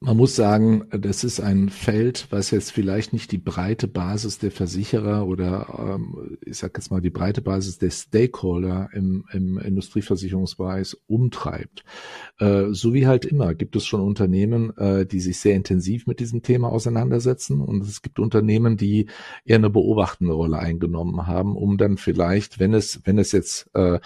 [0.04, 4.50] man muss sagen, das ist ein Feld, was jetzt vielleicht nicht die breite Basis der
[4.50, 10.94] Versicherer oder ähm, ich sage jetzt mal die breite Basis der Stakeholder im, im Industrieversicherungsbereich
[11.06, 11.84] umtreibt.
[12.38, 16.20] Äh, so wie halt immer gibt es schon Unternehmen, äh, die sich sehr intensiv mit
[16.20, 19.06] diesem Thema auseinandersetzen und es gibt Unternehmen, die
[19.46, 24.00] eher eine beobachtende Rolle eingenommen haben, um dann vielleicht, wenn es wenn es jetzt äh,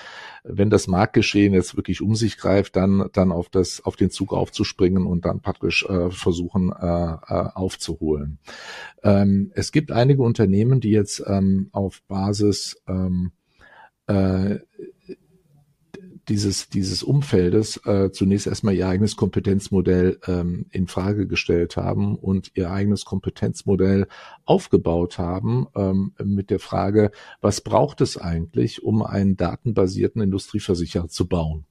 [0.45, 4.33] wenn das Marktgeschehen jetzt wirklich um sich greift, dann dann auf das auf den Zug
[4.33, 8.39] aufzuspringen und dann praktisch äh, versuchen äh, äh, aufzuholen.
[9.03, 13.33] Ähm, es gibt einige Unternehmen, die jetzt ähm, auf Basis ähm,
[14.07, 14.59] äh,
[16.29, 22.51] dieses, dieses Umfeldes äh, zunächst erstmal ihr eigenes Kompetenzmodell ähm, in Frage gestellt haben und
[22.55, 24.07] ihr eigenes Kompetenzmodell
[24.45, 31.27] aufgebaut haben ähm, mit der Frage, was braucht es eigentlich, um einen datenbasierten Industrieversicherer zu
[31.27, 31.65] bauen?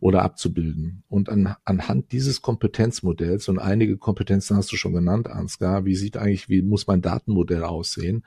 [0.00, 1.02] Oder abzubilden.
[1.08, 6.16] Und an, anhand dieses Kompetenzmodells, und einige Kompetenzen hast du schon genannt, Ansgar, wie sieht
[6.16, 8.24] eigentlich, wie muss mein Datenmodell aussehen?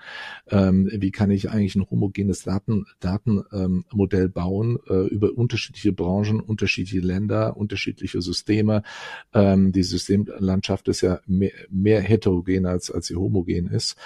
[0.48, 6.40] Ähm, wie kann ich eigentlich ein homogenes Daten, Datenmodell ähm, bauen äh, über unterschiedliche Branchen,
[6.40, 8.84] unterschiedliche Länder, unterschiedliche Systeme?
[9.34, 13.98] Ähm, die Systemlandschaft ist ja mehr, mehr heterogen als, als sie homogen ist.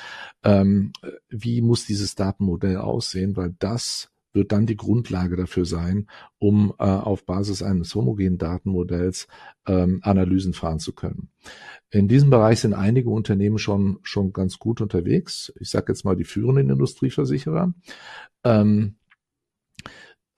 [0.43, 0.91] Ähm,
[1.29, 3.37] wie muss dieses Datenmodell aussehen?
[3.37, 6.07] Weil das wird dann die Grundlage dafür sein,
[6.39, 9.27] um äh, auf Basis eines homogenen Datenmodells
[9.67, 11.29] ähm, Analysen fahren zu können.
[11.89, 15.51] In diesem Bereich sind einige Unternehmen schon schon ganz gut unterwegs.
[15.59, 17.73] Ich sage jetzt mal die führenden Industrieversicherer.
[18.43, 18.95] Ähm,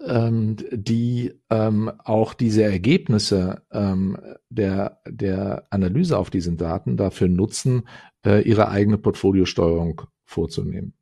[0.06, 4.18] ähm, die ähm, auch diese Ergebnisse ähm,
[4.50, 7.88] der, der Analyse auf diesen Daten dafür nutzen,
[8.26, 10.94] äh, ihre eigene Portfoliosteuerung vorzunehmen.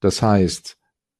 [0.00, 0.75] Das heißt,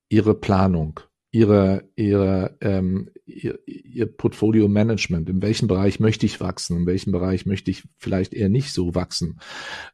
[0.09, 5.29] ihre Planung, ihre, ihre, ähm, ihr, ihr Portfolio Management.
[5.29, 6.79] In welchem Bereich möchte ich wachsen?
[6.79, 9.41] In welchem Bereich möchte ich vielleicht eher nicht so wachsen?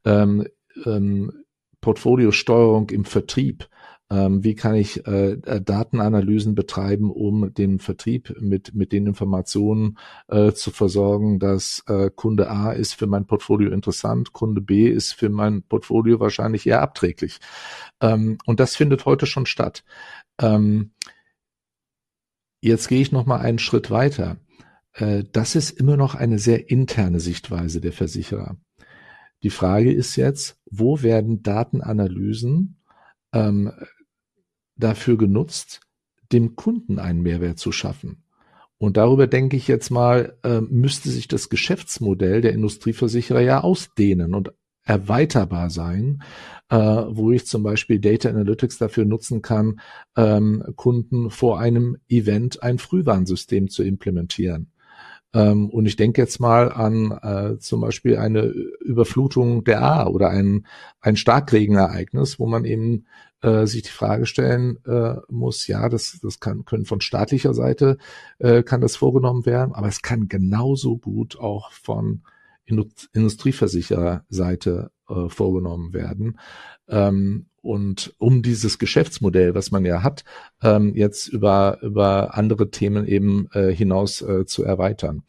[0.05, 0.47] Ähm,
[0.85, 1.33] ähm,
[1.81, 3.69] Portfoliosteuerung im Vertrieb.
[4.13, 9.97] Ähm, wie kann ich äh, Datenanalysen betreiben, um den Vertrieb mit, mit den Informationen
[10.29, 15.15] äh, zu versorgen, dass äh, Kunde A ist für mein Portfolio interessant, Kunde B ist
[15.15, 17.39] für mein Portfolio wahrscheinlich eher abträglich.
[18.03, 19.83] Ähm, und das findet heute schon statt.
[20.39, 20.91] Ähm,
[22.61, 24.37] jetzt gehe ich noch mal einen Schritt weiter.
[24.93, 28.59] Äh, das ist immer noch eine sehr interne Sichtweise der Versicherer.
[29.43, 32.77] Die Frage ist jetzt, wo werden Datenanalysen
[33.33, 33.73] ähm,
[34.77, 35.81] dafür genutzt,
[36.33, 38.25] dem Kunden einen Mehrwert zu schaffen.
[38.79, 44.35] Und darüber denke ich jetzt mal, äh, müsste sich das Geschäftsmodell der Industrieversicherer ja ausdehnen
[44.35, 44.53] und
[44.85, 46.23] erweiterbar sein,
[46.69, 49.81] äh, wo ich zum Beispiel Data Analytics dafür nutzen kann,
[50.17, 54.73] ähm, Kunden vor einem Event ein Frühwarnsystem zu implementieren.
[55.35, 58.47] Ähm, und ich denke jetzt mal an äh, zum Beispiel eine
[58.81, 60.67] Überflutung der A oder ein,
[61.01, 63.07] ein Starkregenereignis, wo man eben
[63.43, 67.99] äh, sich die Frage stellen äh, muss, ja, das, das kann, können von staatlicher Seite
[68.39, 72.23] äh, kann das vorgenommen werden, aber es kann genauso gut auch von
[72.65, 76.39] Industrieversichererseite äh, vorgenommen werden.
[76.89, 80.25] Ähm, und um dieses Geschäftsmodell, was man ja hat,
[80.63, 85.23] ähm, jetzt über, über andere Themen eben äh, hinaus äh, zu erweitern.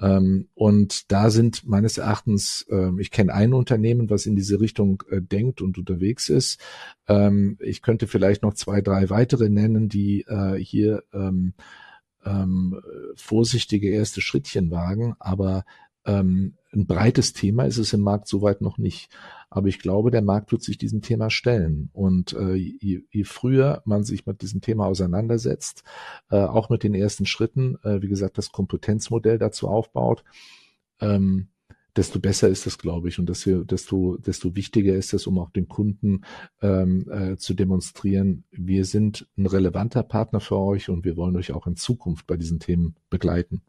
[0.00, 5.02] Ähm, und da sind meines Erachtens, äh, ich kenne ein Unternehmen, was in diese Richtung
[5.10, 6.60] äh, denkt und unterwegs ist.
[7.08, 11.54] Ähm, ich könnte vielleicht noch zwei, drei weitere nennen, die äh, hier ähm,
[12.24, 12.80] ähm
[13.16, 15.64] vorsichtige erste Schrittchen wagen, aber
[16.04, 19.10] ähm, ein breites Thema ist es im Markt soweit noch nicht.
[19.50, 21.88] Aber ich glaube, der Markt wird sich diesem Thema stellen.
[21.92, 25.82] Und äh, je, je früher man sich mit diesem Thema auseinandersetzt,
[26.30, 30.24] äh, auch mit den ersten Schritten, äh, wie gesagt, das Kompetenzmodell dazu aufbaut,
[31.00, 31.48] ähm,
[31.96, 35.50] desto besser ist das, glaube ich, und desto, desto, desto wichtiger ist es, um auch
[35.50, 36.22] den Kunden
[36.62, 41.52] ähm, äh, zu demonstrieren, wir sind ein relevanter Partner für euch und wir wollen euch
[41.52, 43.62] auch in Zukunft bei diesen Themen begleiten.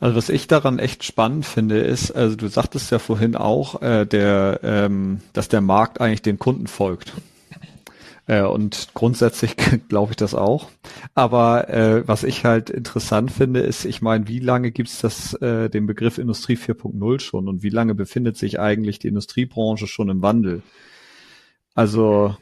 [0.00, 4.06] Also was ich daran echt spannend finde, ist, also du sagtest ja vorhin auch, äh,
[4.06, 7.12] der, ähm, dass der Markt eigentlich den Kunden folgt.
[8.26, 9.56] Äh, und grundsätzlich
[9.88, 10.68] glaube ich das auch.
[11.14, 15.68] Aber äh, was ich halt interessant finde, ist, ich meine, wie lange gibt's das äh,
[15.68, 20.22] den Begriff Industrie 4.0 schon und wie lange befindet sich eigentlich die Industriebranche schon im
[20.22, 20.62] Wandel?
[21.74, 22.36] Also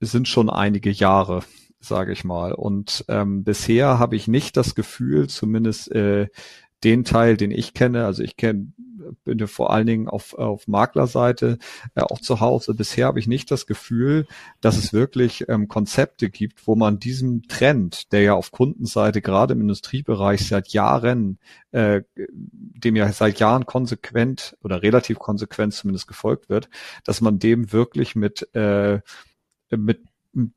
[0.00, 1.42] es sind schon einige Jahre
[1.80, 2.52] sage ich mal.
[2.52, 6.28] Und ähm, bisher habe ich nicht das Gefühl, zumindest äh,
[6.84, 8.72] den Teil, den ich kenne, also ich kenne
[9.24, 11.58] bin ja vor allen Dingen auf, auf Maklerseite
[11.94, 12.74] äh, auch zu Hause.
[12.74, 14.26] Bisher habe ich nicht das Gefühl,
[14.60, 19.54] dass es wirklich ähm, Konzepte gibt, wo man diesem Trend, der ja auf Kundenseite gerade
[19.54, 21.38] im Industriebereich seit Jahren,
[21.70, 26.68] äh, dem ja seit Jahren konsequent oder relativ konsequent zumindest gefolgt wird,
[27.04, 29.00] dass man dem wirklich mit äh,
[29.70, 30.00] mit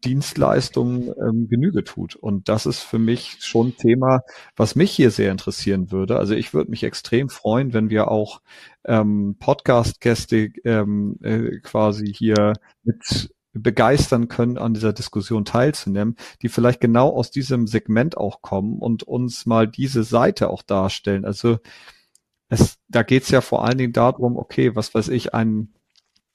[0.04, 2.16] Dienstleistungen ähm, Genüge tut.
[2.16, 4.22] Und das ist für mich schon ein Thema,
[4.56, 6.18] was mich hier sehr interessieren würde.
[6.18, 8.42] Also ich würde mich extrem freuen, wenn wir auch
[8.86, 12.54] ähm, Podcast-Gäste ähm, äh, quasi hier
[12.84, 18.80] mit begeistern können, an dieser Diskussion teilzunehmen, die vielleicht genau aus diesem Segment auch kommen
[18.80, 21.26] und uns mal diese Seite auch darstellen.
[21.26, 21.60] Also
[22.48, 25.74] es, da geht es ja vor allen Dingen darum, okay, was weiß ich, ein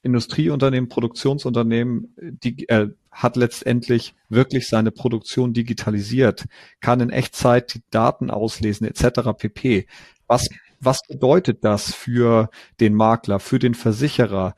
[0.06, 6.46] Industrieunternehmen, Produktionsunternehmen, die äh, hat letztendlich wirklich seine Produktion digitalisiert,
[6.80, 9.32] kann in Echtzeit die Daten auslesen etc.
[9.36, 9.86] pp.
[10.26, 10.48] Was,
[10.80, 12.50] was bedeutet das für
[12.80, 14.54] den Makler, für den Versicherer?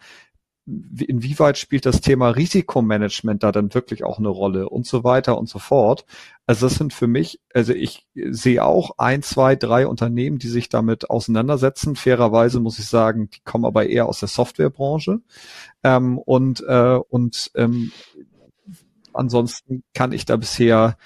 [1.06, 5.48] Inwieweit spielt das Thema Risikomanagement da dann wirklich auch eine Rolle und so weiter und
[5.48, 6.04] so fort.
[6.46, 10.68] Also das sind für mich, also ich sehe auch ein, zwei, drei Unternehmen, die sich
[10.68, 11.96] damit auseinandersetzen.
[11.96, 15.20] Fairerweise muss ich sagen, die kommen aber eher aus der Softwarebranche.
[15.82, 17.92] Ähm, und äh, und ähm,
[19.14, 20.98] ansonsten kann ich da bisher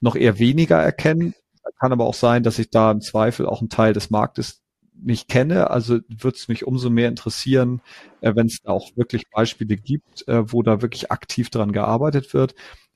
[0.00, 1.34] noch eher weniger erkennen.
[1.78, 4.61] Kann aber auch sein, dass ich da im Zweifel auch einen Teil des Marktes
[4.94, 5.70] nicht kenne.
[5.70, 7.80] Also würde es mich umso mehr interessieren,
[8.20, 12.54] äh, wenn es auch wirklich Beispiele gibt, äh, wo da wirklich aktiv dran gearbeitet wird.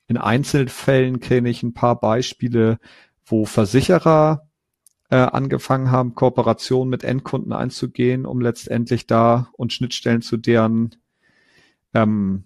[0.09, 2.79] In Einzelfällen kenne ich ein paar Beispiele,
[3.25, 4.49] wo Versicherer
[5.11, 10.97] äh, angefangen haben, Kooperationen mit Endkunden einzugehen, um letztendlich da und Schnittstellen zu deren
[11.95, 12.45] ähm,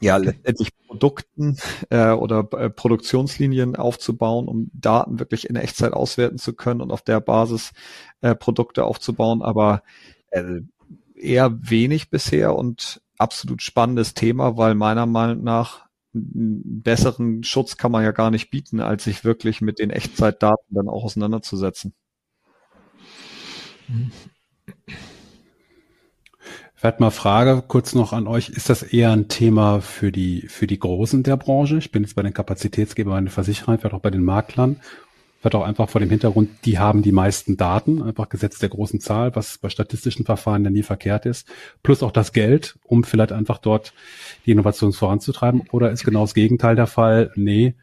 [0.00, 1.56] ja letztendlich Produkten
[1.90, 7.02] äh, oder äh, Produktionslinien aufzubauen, um Daten wirklich in Echtzeit auswerten zu können und auf
[7.02, 7.72] der Basis
[8.20, 9.82] äh, Produkte aufzubauen, aber
[10.30, 10.60] äh,
[11.14, 17.92] eher wenig bisher und absolut spannendes Thema, weil meiner Meinung nach einen besseren Schutz kann
[17.92, 21.94] man ja gar nicht bieten, als sich wirklich mit den Echtzeitdaten dann auch auseinanderzusetzen.
[23.88, 24.12] Mhm.
[26.78, 28.50] Vielleicht mal Frage kurz noch an euch.
[28.50, 31.78] Ist das eher ein Thema für die, für die Großen der Branche?
[31.78, 34.76] Ich bin jetzt bei den Kapazitätsgebern, bei den Versicherern, vielleicht auch bei den Maklern.
[35.40, 39.00] Vielleicht auch einfach vor dem Hintergrund, die haben die meisten Daten, einfach Gesetz der großen
[39.00, 41.48] Zahl, was bei statistischen Verfahren ja nie verkehrt ist.
[41.82, 43.94] Plus auch das Geld, um vielleicht einfach dort
[44.44, 45.62] die Innovation voranzutreiben.
[45.72, 47.32] Oder ist genau das Gegenteil der Fall?
[47.36, 47.74] Nee,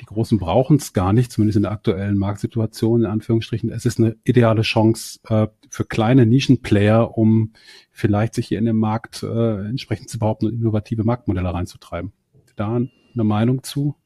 [0.00, 3.70] die Großen brauchen es gar nicht, zumindest in der aktuellen Marktsituation, in Anführungsstrichen.
[3.70, 7.52] Es ist eine ideale Chance äh, für kleine Nischenplayer, um
[7.90, 12.12] vielleicht sich hier in dem Markt äh, entsprechend zu behaupten und innovative Marktmodelle reinzutreiben.
[12.56, 13.96] Da eine Meinung zu?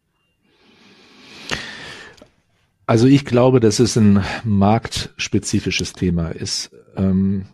[2.86, 6.74] Also ich glaube, dass es ein marktspezifisches Thema ist.
[6.96, 7.46] Ähm,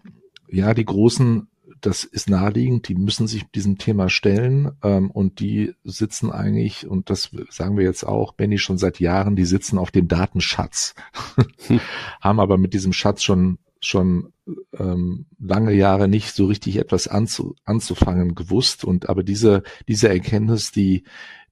[0.49, 1.49] ja, die großen
[1.81, 7.11] das ist naheliegend, die müssen sich diesem Thema stellen ähm, und die sitzen eigentlich, und
[7.11, 10.95] das sagen wir jetzt auch, Benny schon seit Jahren, die sitzen auf dem Datenschatz,
[12.21, 14.33] haben aber mit diesem Schatz schon schon
[14.79, 20.73] ähm, lange Jahre nicht so richtig etwas anzu, anzufangen gewusst und aber diese diese Erkenntnis,
[20.73, 21.05] die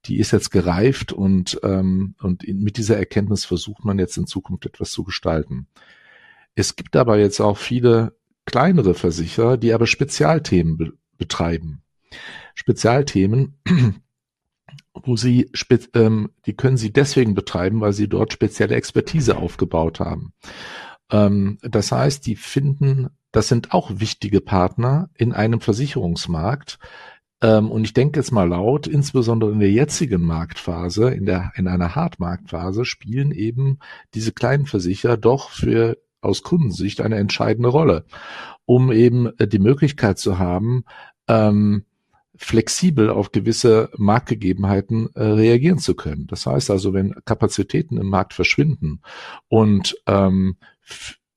[0.06, 4.66] die ist jetzt gereift und ähm, und mit dieser Erkenntnis versucht man jetzt in Zukunft
[4.66, 5.66] etwas zu gestalten.
[6.54, 8.16] Es gibt aber jetzt auch viele
[8.46, 11.82] kleinere Versicherer, die aber Spezialthemen be betreiben.
[12.54, 13.56] Spezialthemen,
[14.94, 15.50] wo sie,
[15.94, 20.32] ähm, die können sie deswegen betreiben, weil sie dort spezielle Expertise aufgebaut haben.
[21.10, 26.78] Ähm, das heißt, die finden, das sind auch wichtige Partner in einem Versicherungsmarkt.
[27.42, 31.68] Ähm, und ich denke jetzt mal laut, insbesondere in der jetzigen Marktphase, in der, in
[31.68, 33.78] einer Hartmarktphase, spielen eben
[34.14, 38.04] diese kleinen Versicherer doch für aus Kundensicht eine entscheidende Rolle,
[38.64, 40.84] um eben äh, die Möglichkeit zu haben,
[41.28, 41.84] ähm,
[42.36, 46.26] flexibel auf gewisse Marktgegebenheiten äh, reagieren zu können.
[46.26, 49.00] Das heißt also, wenn Kapazitäten im Markt verschwinden
[49.48, 50.56] und ähm,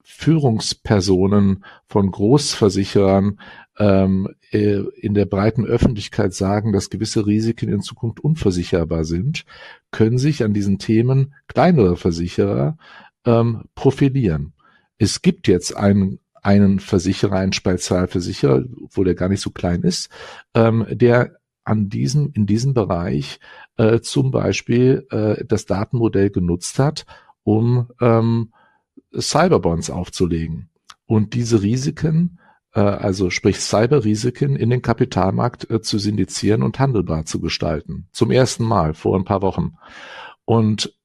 [0.03, 3.39] Führungspersonen von Großversicherern
[3.77, 9.45] ähm, äh, in der breiten Öffentlichkeit sagen, dass gewisse Risiken in Zukunft unversicherbar sind,
[9.91, 12.77] können sich an diesen Themen kleinere Versicherer
[13.25, 14.53] ähm, profilieren
[14.97, 20.09] es gibt jetzt einen, einen Versicherer, einen Spezialversicherer, obwohl der gar nicht so klein ist,
[20.53, 23.39] ähm, der an diesem, in diesem Bereich
[23.75, 27.05] äh, zum Beispiel äh, das Datenmodell genutzt hat,
[27.43, 28.53] um ähm,
[29.13, 30.69] Cyberbonds aufzulegen.
[31.05, 32.39] Und diese Risiken,
[32.73, 38.07] äh, also sprich Cyberrisiken, in den Kapitalmarkt äh, zu syndizieren und handelbar zu gestalten.
[38.11, 39.75] Zum ersten Mal vor ein paar Wochen.
[40.45, 40.97] Und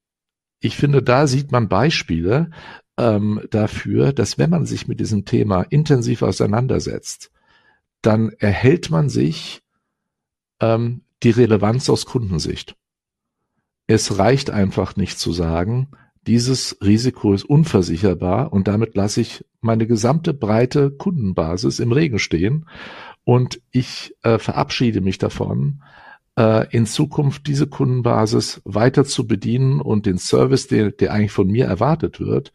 [0.60, 2.50] ich finde, da sieht man Beispiele,
[2.98, 7.30] ähm, dafür, dass wenn man sich mit diesem Thema intensiv auseinandersetzt,
[8.02, 9.62] dann erhält man sich
[10.60, 12.76] ähm, die Relevanz aus Kundensicht.
[13.86, 15.88] Es reicht einfach nicht zu sagen,
[16.26, 22.66] dieses Risiko ist unversicherbar und damit lasse ich meine gesamte breite Kundenbasis im Regen stehen
[23.24, 25.82] und ich äh, verabschiede mich davon,
[26.36, 31.48] äh, in Zukunft diese Kundenbasis weiter zu bedienen und den Service, der, der eigentlich von
[31.48, 32.52] mir erwartet wird,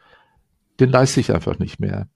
[0.80, 2.08] den leiste ich einfach nicht mehr.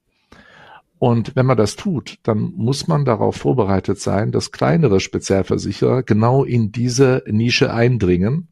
[0.99, 6.43] Und wenn man das tut, dann muss man darauf vorbereitet sein, dass kleinere Spezialversicherer genau
[6.43, 8.49] in diese Nische eindringen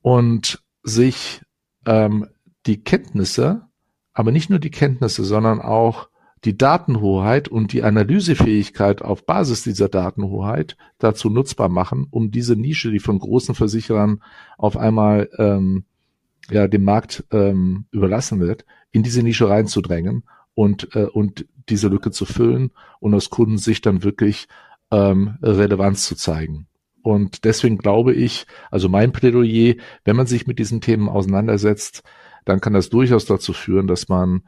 [0.00, 1.42] und sich
[1.84, 2.26] ähm,
[2.64, 3.66] die Kenntnisse,
[4.14, 6.08] aber nicht nur die Kenntnisse, sondern auch
[6.44, 12.90] die Datenhoheit und die Analysefähigkeit auf Basis dieser Datenhoheit dazu nutzbar machen, um diese Nische,
[12.90, 14.22] die von großen Versicherern
[14.58, 15.84] auf einmal ähm,
[16.50, 20.24] ja dem Markt ähm, überlassen wird, in diese Nische reinzudrängen
[20.54, 22.70] und, äh, und diese Lücke zu füllen
[23.00, 24.48] und aus Kundensicht dann wirklich
[24.90, 26.66] ähm, Relevanz zu zeigen.
[27.02, 29.74] Und deswegen glaube ich, also mein Plädoyer,
[30.04, 32.02] wenn man sich mit diesen Themen auseinandersetzt,
[32.44, 34.42] dann kann das durchaus dazu führen, dass man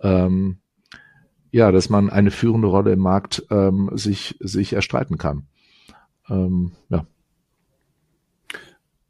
[0.00, 0.58] ähm,
[1.50, 5.46] ja, dass man eine führende Rolle im Markt ähm, sich sich erstreiten kann.
[6.28, 7.06] Ähm, ja.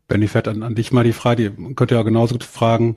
[0.08, 2.96] Benny, fährt an, an dich mal die Frage, die könnt ihr ja genauso fragen,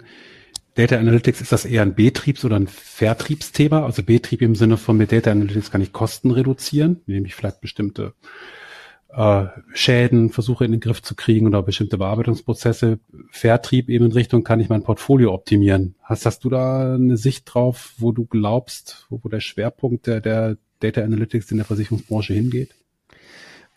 [0.75, 3.83] Data Analytics, ist das eher ein Betriebs- oder ein Vertriebsthema?
[3.85, 7.59] Also Betrieb im Sinne von mit Data Analytics kann ich Kosten reduzieren, indem ich vielleicht
[7.59, 8.13] bestimmte
[9.09, 12.99] äh, Schäden versuche in den Griff zu kriegen oder bestimmte Bearbeitungsprozesse.
[13.29, 15.95] Vertrieb eben in Richtung, kann ich mein Portfolio optimieren.
[16.01, 20.21] Hast, hast du da eine Sicht drauf, wo du glaubst, wo, wo der Schwerpunkt der,
[20.21, 22.69] der Data Analytics in der Versicherungsbranche hingeht?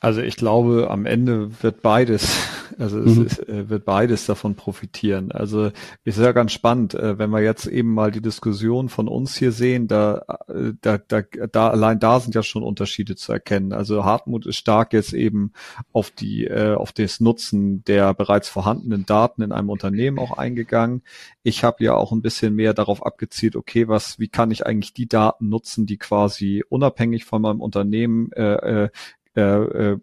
[0.01, 2.36] Also ich glaube, am Ende wird beides,
[2.78, 3.24] also es mhm.
[3.24, 5.32] ist, äh, wird beides davon profitieren.
[5.32, 5.70] Also
[6.05, 9.51] ist ja ganz spannend, äh, wenn wir jetzt eben mal die Diskussion von uns hier
[9.51, 13.72] sehen, da, äh, da, da, da allein da sind ja schon Unterschiede zu erkennen.
[13.72, 15.53] Also Hartmut ist stark jetzt eben
[15.92, 21.03] auf die, auf das Nutzen der bereits vorhandenen Daten in einem Unternehmen auch eingegangen.
[21.42, 24.92] Ich habe ja auch ein bisschen mehr darauf abgezielt, okay, was, wie kann ich eigentlich
[24.92, 28.88] die Daten nutzen, die quasi unabhängig von meinem Unternehmen äh,
[29.37, 29.99] äh, äh,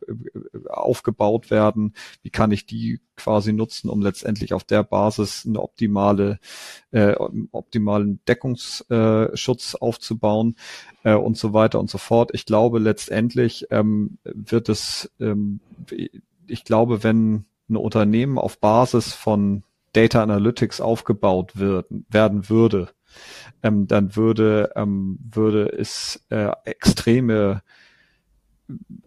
[0.70, 6.40] aufgebaut werden, wie kann ich die quasi nutzen, um letztendlich auf der Basis eine optimale,
[6.92, 7.16] äh,
[7.52, 10.56] optimalen Deckungsschutz äh, aufzubauen
[11.04, 12.32] äh, und so weiter und so fort.
[12.34, 15.60] Ich glaube letztendlich ähm, wird es, ähm,
[16.48, 19.64] ich glaube, wenn ein Unternehmen auf Basis von
[19.94, 22.90] Data Analytics aufgebaut wird, werden würde,
[23.64, 27.62] ähm, dann würde, ähm, würde es äh, extreme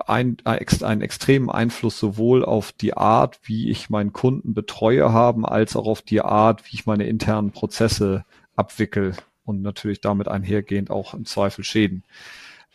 [0.06, 5.76] ein, einen extremen Einfluss sowohl auf die Art, wie ich meinen Kunden betreue haben, als
[5.76, 8.24] auch auf die Art, wie ich meine internen Prozesse
[8.56, 12.04] abwickel und natürlich damit einhergehend auch im Zweifel Schäden.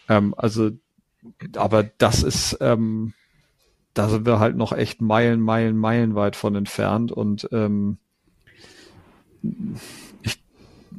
[0.08, 0.72] Ähm, also,
[1.56, 3.14] aber das ist, ähm,
[3.94, 7.98] da sind wir halt noch echt Meilen, Meilen, Meilen weit von entfernt und ähm,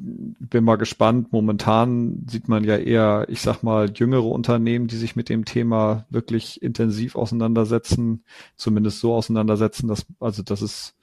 [0.02, 1.32] bin mal gespannt.
[1.32, 6.06] Momentan sieht man ja eher, ich sag mal, jüngere Unternehmen, die sich mit dem Thema
[6.10, 8.24] wirklich intensiv auseinandersetzen,
[8.56, 10.94] zumindest so auseinandersetzen, dass, also, dass es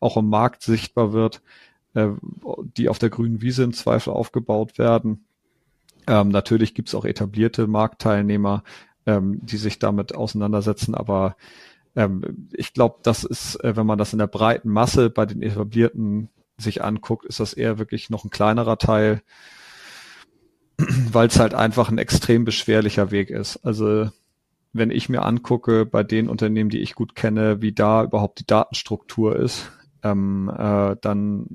[0.00, 1.42] auch im Markt sichtbar wird,
[1.94, 2.08] äh,
[2.76, 5.24] die auf der grünen Wiese im Zweifel aufgebaut werden.
[6.06, 8.62] Ähm, natürlich gibt's auch etablierte Marktteilnehmer,
[9.06, 11.36] ähm, die sich damit auseinandersetzen, aber
[11.96, 15.42] ähm, ich glaube, das ist, äh, wenn man das in der breiten Masse bei den
[15.42, 19.22] etablierten sich anguckt, ist das eher wirklich noch ein kleinerer Teil,
[21.12, 23.58] weil es halt einfach ein extrem beschwerlicher Weg ist.
[23.64, 24.10] Also
[24.72, 28.46] wenn ich mir angucke bei den Unternehmen, die ich gut kenne, wie da überhaupt die
[28.46, 29.70] Datenstruktur ist,
[30.02, 31.46] ähm, äh, dann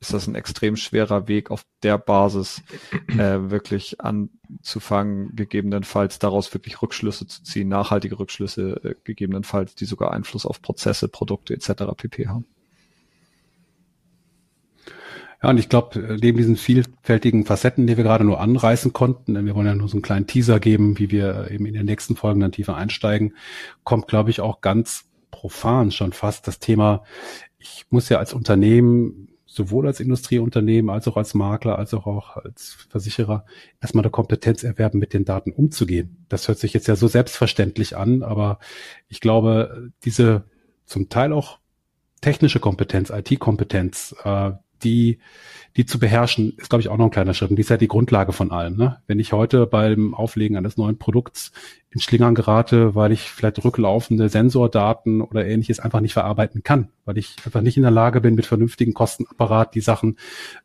[0.00, 2.62] ist das ein extrem schwerer Weg, auf der Basis
[3.08, 10.12] äh, wirklich anzufangen, gegebenenfalls daraus wirklich Rückschlüsse zu ziehen, nachhaltige Rückschlüsse, äh, gegebenenfalls, die sogar
[10.12, 11.94] Einfluss auf Prozesse, Produkte etc.
[11.96, 12.44] pp haben.
[15.44, 19.54] Ja, und ich glaube, neben diesen vielfältigen Facetten, die wir gerade nur anreißen konnten, wir
[19.54, 22.40] wollen ja nur so einen kleinen Teaser geben, wie wir eben in den nächsten Folgen
[22.40, 23.34] dann tiefer einsteigen,
[23.82, 27.02] kommt, glaube ich, auch ganz profan schon fast das Thema,
[27.58, 32.38] ich muss ja als Unternehmen, sowohl als Industrieunternehmen, als auch als Makler, als auch, auch
[32.38, 33.44] als Versicherer,
[33.82, 36.24] erstmal eine Kompetenz erwerben, mit den Daten umzugehen.
[36.30, 38.60] Das hört sich jetzt ja so selbstverständlich an, aber
[39.08, 40.44] ich glaube, diese
[40.86, 41.58] zum Teil auch
[42.22, 44.52] technische Kompetenz, IT-Kompetenz, äh,
[44.84, 45.18] die,
[45.76, 47.50] die zu beherrschen, ist, glaube ich, auch noch ein kleiner Schritt.
[47.50, 48.76] Und die ist ja die Grundlage von allem.
[48.76, 48.98] Ne?
[49.06, 51.52] Wenn ich heute beim Auflegen eines neuen Produkts
[51.90, 57.18] in Schlingern gerate, weil ich vielleicht rücklaufende Sensordaten oder ähnliches einfach nicht verarbeiten kann, weil
[57.18, 60.18] ich einfach nicht in der Lage bin, mit vernünftigen Kostenapparat die Sachen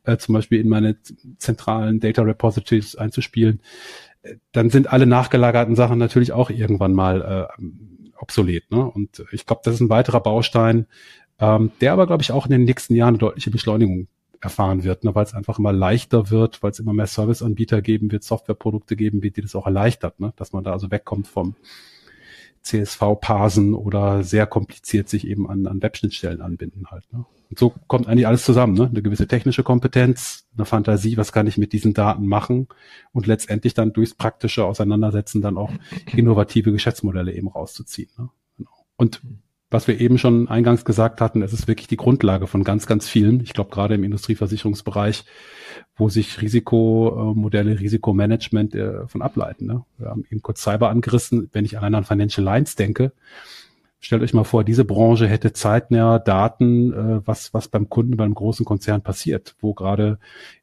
[0.04, 0.98] äh, zum Beispiel in meine
[1.38, 3.62] zentralen Data Repositories einzuspielen,
[4.22, 7.64] äh, dann sind alle nachgelagerten Sachen natürlich auch irgendwann mal äh,
[8.18, 8.70] obsolet.
[8.72, 8.84] Ne?
[8.84, 10.88] Und ich glaube, das ist ein weiterer Baustein,
[11.40, 14.08] ähm, der aber, glaube ich, auch in den nächsten Jahren eine deutliche Beschleunigung
[14.42, 18.12] erfahren wird, ne, weil es einfach immer leichter wird, weil es immer mehr Serviceanbieter geben
[18.12, 21.56] wird, Softwareprodukte geben wird, die das auch erleichtert, ne, dass man da also wegkommt vom
[22.62, 27.12] CSV-Parsen oder sehr kompliziert sich eben an, an Webschnittstellen anbinden halt.
[27.12, 27.26] Ne.
[27.50, 28.88] Und so kommt eigentlich alles zusammen, ne?
[28.88, 32.68] eine gewisse technische Kompetenz, eine Fantasie, was kann ich mit diesen Daten machen
[33.12, 35.72] und letztendlich dann durchs praktische Auseinandersetzen dann auch
[36.14, 38.12] innovative Geschäftsmodelle eben rauszuziehen.
[38.18, 38.30] Ne?
[38.58, 38.70] Genau.
[38.98, 39.22] Und
[39.72, 43.08] was wir eben schon eingangs gesagt hatten, es ist wirklich die Grundlage von ganz, ganz
[43.08, 43.42] vielen.
[43.42, 45.26] Ich glaube, gerade im Industrieversicherungsbereich,
[45.96, 49.68] wo sich Risikomodelle, Risikomanagement äh, von ableiten.
[49.68, 49.86] Ne?
[49.98, 51.50] Wir haben eben kurz Cyber angerissen.
[51.52, 53.12] Wenn ich allein an Financial Lines denke,
[54.00, 58.34] stellt euch mal vor, diese Branche hätte zeitnah Daten, äh, was, was beim Kunden, beim
[58.34, 60.18] großen Konzern passiert, wo gerade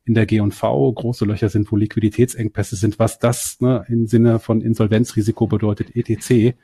[0.05, 4.61] in der G&V große Löcher sind, wo Liquiditätsengpässe sind, was das ne, im Sinne von
[4.61, 6.57] Insolvenzrisiko bedeutet, etc.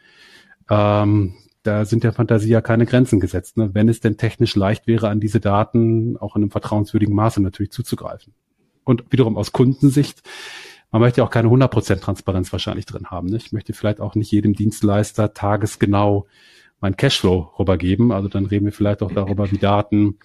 [0.71, 3.71] Ähm, da sind der Fantasie ja keine Grenzen gesetzt, ne?
[3.73, 7.73] wenn es denn technisch leicht wäre, an diese Daten auch in einem vertrauenswürdigen Maße natürlich
[7.73, 8.35] zuzugreifen.
[8.85, 10.23] Und wiederum aus Kundensicht,
[10.91, 13.29] man möchte ja auch keine 100% Transparenz wahrscheinlich drin haben.
[13.29, 13.37] Ne?
[13.37, 16.27] Ich möchte vielleicht auch nicht jedem Dienstleister tagesgenau
[16.81, 18.11] mein Cashflow rübergeben.
[18.11, 20.19] Also dann reden wir vielleicht auch darüber, wie Daten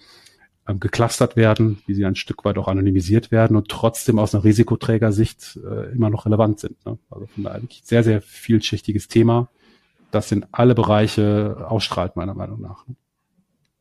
[0.68, 4.42] ähm, geclustert werden, wie sie ein Stück weit auch anonymisiert werden und trotzdem aus einer
[4.42, 6.84] Risikoträgersicht äh, immer noch relevant sind.
[6.84, 6.98] Ne?
[7.10, 9.48] Also von daher eigentlich sehr, sehr vielschichtiges Thema
[10.10, 12.84] das in alle Bereiche ausstrahlt, meiner Meinung nach.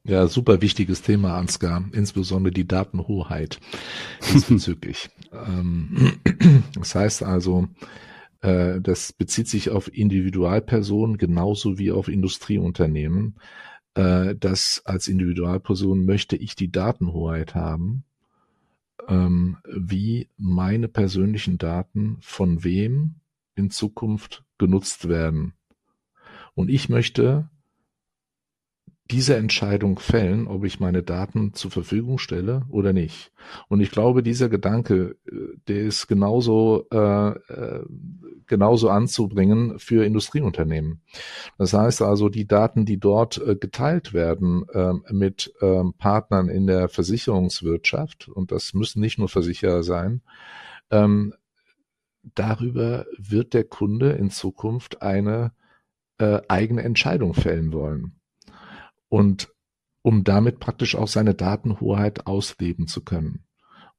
[0.04, 3.60] Ja, super wichtiges Thema, Ansgar, insbesondere die Datenhoheit
[4.34, 5.10] diesbezüglich.
[5.34, 6.14] ähm,
[6.76, 7.68] das heißt also,
[8.42, 13.36] äh, das bezieht sich auf Individualpersonen genauso wie auf Industrieunternehmen.
[13.98, 18.04] Äh, dass als Individualperson möchte ich die Datenhoheit haben,
[19.08, 23.16] ähm, wie meine persönlichen Daten von wem
[23.56, 25.54] in Zukunft genutzt werden.
[26.58, 27.52] Und ich möchte
[29.12, 33.32] diese Entscheidung fällen, ob ich meine Daten zur Verfügung stelle oder nicht.
[33.68, 37.86] Und ich glaube, dieser Gedanke, äh, der ist genauso äh, äh,
[38.48, 41.02] genauso anzubringen für Industrieunternehmen.
[41.60, 46.66] Das heißt also, die Daten, die dort äh, geteilt werden äh, mit äh, Partnern in
[46.66, 50.22] der Versicherungswirtschaft, und das müssen nicht nur Versicherer sein,
[50.90, 51.36] ähm,
[52.34, 55.52] darüber wird der Kunde in Zukunft eine
[56.18, 58.20] äh, eigene Entscheidung fällen wollen.
[59.10, 59.50] Und
[60.02, 63.44] um damit praktisch auch seine Datenhoheit ausleben zu können.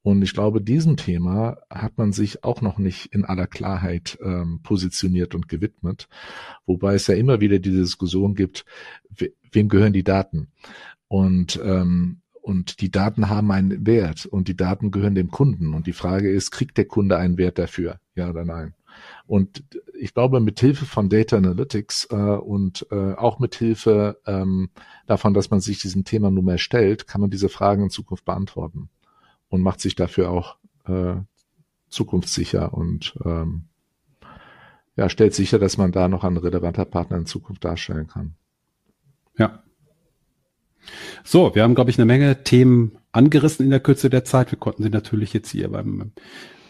[0.03, 4.61] Und ich glaube, diesem Thema hat man sich auch noch nicht in aller Klarheit ähm,
[4.63, 6.09] positioniert und gewidmet,
[6.65, 8.65] wobei es ja immer wieder die Diskussion gibt,
[9.11, 10.49] we wem gehören die Daten?
[11.09, 15.75] Und ähm, und die Daten haben einen Wert und die Daten gehören dem Kunden.
[15.75, 18.01] Und die Frage ist, kriegt der Kunde einen Wert dafür?
[18.15, 18.73] Ja oder nein?
[19.27, 19.65] Und
[19.99, 24.71] ich glaube, mit Hilfe von Data Analytics äh, und äh, auch mit Hilfe ähm,
[25.07, 28.25] davon, dass man sich diesem Thema nun mehr stellt, kann man diese Fragen in Zukunft
[28.25, 28.89] beantworten
[29.49, 31.17] und macht sich dafür auch äh,
[31.89, 33.65] zukunftssicher und ähm,
[34.97, 38.35] ja, stellt sicher, dass man da noch ein relevanter Partner in Zukunft darstellen kann.
[39.39, 39.63] Ja.
[41.23, 44.51] So, wir haben, glaube ich, eine Menge Themen angerissen in der Kürze der Zeit.
[44.51, 46.13] Wir konnten sie natürlich jetzt hier beim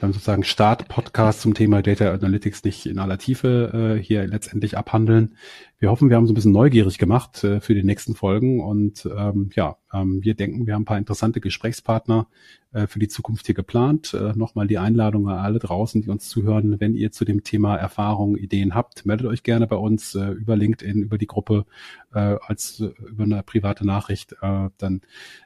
[0.00, 5.36] beim sozusagen Start-Podcast zum Thema Data Analytics nicht in aller Tiefe äh, hier letztendlich abhandeln.
[5.78, 9.06] Wir hoffen, wir haben so ein bisschen neugierig gemacht äh, für die nächsten Folgen und
[9.16, 12.26] ähm, ja, ähm, wir denken, wir haben ein paar interessante Gesprächspartner
[12.72, 14.12] äh, für die Zukunft hier geplant.
[14.14, 16.80] Äh, Nochmal die Einladung an alle draußen, die uns zuhören.
[16.80, 20.56] Wenn ihr zu dem Thema Erfahrungen, Ideen habt, meldet euch gerne bei uns äh, über
[20.56, 21.64] LinkedIn, über die Gruppe,
[22.12, 24.34] äh, als äh, über eine private Nachricht.
[24.42, 25.00] Äh, dann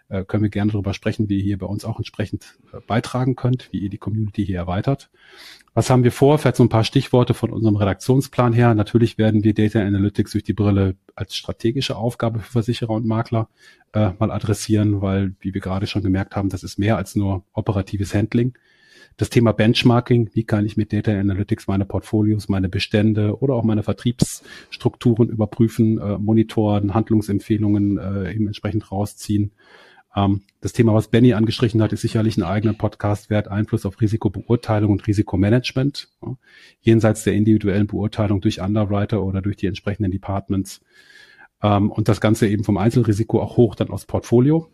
[0.08, 3.36] äh, können wir gerne darüber sprechen, wie ihr hier bei uns auch entsprechend äh, beitragen
[3.36, 5.10] könnt, wie ihr die Community hier erweitert.
[5.74, 6.38] Was haben wir vor?
[6.38, 8.74] Vielleicht so ein paar Stichworte von unserem Redaktionsplan her.
[8.74, 13.48] Natürlich werden wir Data Analytics durch die Brille als strategische Aufgabe für Versicherer und Makler
[13.94, 17.44] äh, mal adressieren, weil, wie wir gerade schon gemerkt haben, das ist mehr als nur
[17.54, 18.52] operatives Handling.
[19.16, 23.64] Das Thema Benchmarking, wie kann ich mit Data Analytics meine Portfolios, meine Bestände oder auch
[23.64, 29.52] meine Vertriebsstrukturen überprüfen, äh, monitoren, Handlungsempfehlungen äh, eben entsprechend rausziehen
[30.14, 34.00] ähm, das Thema, was Benny angestrichen hat, ist sicherlich ein eigener Podcast wert, Einfluss auf
[34.00, 36.36] Risikobeurteilung und Risikomanagement, ja,
[36.80, 40.80] jenseits der individuellen Beurteilung durch Underwriter oder durch die entsprechenden Departments.
[41.62, 44.68] Ähm, und das Ganze eben vom Einzelrisiko auch hoch dann aufs Portfolio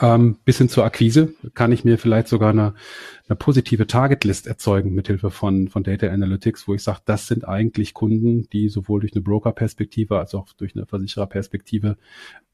[0.00, 2.74] ähm, bis hin zur Akquise kann ich mir vielleicht sogar eine,
[3.28, 7.94] eine positive Targetlist erzeugen mithilfe von, von Data Analytics, wo ich sage, das sind eigentlich
[7.94, 11.96] Kunden, die sowohl durch eine Broker-Perspektive als auch durch eine Versicherer-Perspektive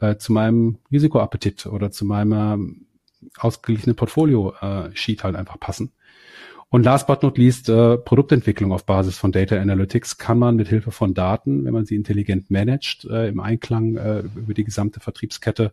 [0.01, 2.87] äh, zu meinem Risikoappetit oder zu meinem
[3.22, 5.93] äh, ausgeglichenen Portfolio-Sheet äh, halt einfach passen.
[6.68, 10.68] Und last but not least, äh, Produktentwicklung auf Basis von Data Analytics kann man mit
[10.68, 14.99] Hilfe von Daten, wenn man sie intelligent managt, äh, im Einklang äh, über die gesamte
[14.99, 15.72] Vertriebskette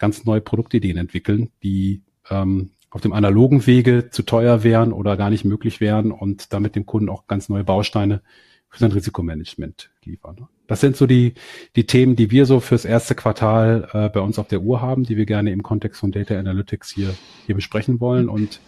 [0.00, 5.30] ganz neue Produktideen entwickeln, die ähm, auf dem analogen Wege zu teuer wären oder gar
[5.30, 8.22] nicht möglich wären und damit dem Kunden auch ganz neue Bausteine
[8.68, 10.48] für sein Risikomanagement liefern.
[10.66, 11.34] Das sind so die,
[11.76, 15.04] die Themen, die wir so fürs erste Quartal äh, bei uns auf der Uhr haben,
[15.04, 17.14] die wir gerne im Kontext von Data Analytics hier,
[17.46, 18.28] hier besprechen wollen.
[18.28, 18.60] Und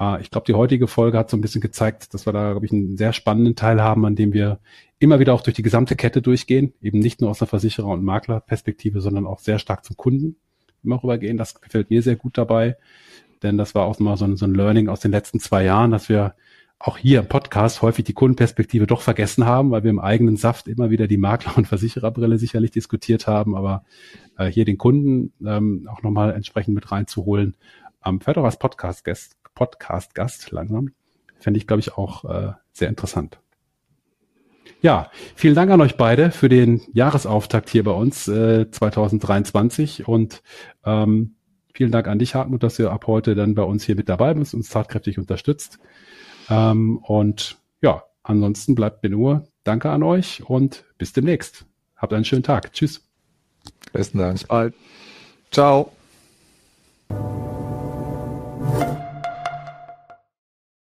[0.00, 2.66] äh, ich glaube, die heutige Folge hat so ein bisschen gezeigt, dass wir da, glaube
[2.66, 4.58] ich, einen sehr spannenden Teil haben, an dem wir
[4.98, 8.04] immer wieder auch durch die gesamte Kette durchgehen, eben nicht nur aus der Versicherer- und
[8.04, 10.36] Maklerperspektive, sondern auch sehr stark zum Kunden
[10.84, 11.36] immer rübergehen.
[11.36, 12.76] Das gefällt mir sehr gut dabei,
[13.42, 15.90] denn das war auch mal so ein, so ein Learning aus den letzten zwei Jahren,
[15.90, 16.34] dass wir
[16.78, 20.68] auch hier im Podcast häufig die Kundenperspektive doch vergessen haben, weil wir im eigenen Saft
[20.68, 23.84] immer wieder die Makler- und Versichererbrille sicherlich diskutiert haben, aber
[24.36, 27.56] äh, hier den Kunden ähm, auch nochmal entsprechend mit reinzuholen,
[28.04, 30.90] ähm, vielleicht Podcast-Gast, Podcast-Gast langsam,
[31.38, 33.38] fände ich, glaube ich, auch äh, sehr interessant.
[34.80, 40.42] Ja, vielen Dank an euch beide für den Jahresauftakt hier bei uns äh, 2023 und
[40.84, 41.36] ähm,
[41.72, 44.34] vielen Dank an dich, Hartmut, dass du ab heute dann bei uns hier mit dabei
[44.34, 45.78] bist, uns tatkräftig unterstützt.
[46.50, 51.64] Ähm, und ja, ansonsten bleibt mir nur Danke an euch und bis demnächst.
[51.96, 52.72] Habt einen schönen Tag.
[52.74, 53.02] Tschüss.
[53.92, 54.34] Besten Dank.
[54.34, 54.74] Bis bald.
[55.50, 55.92] Ciao.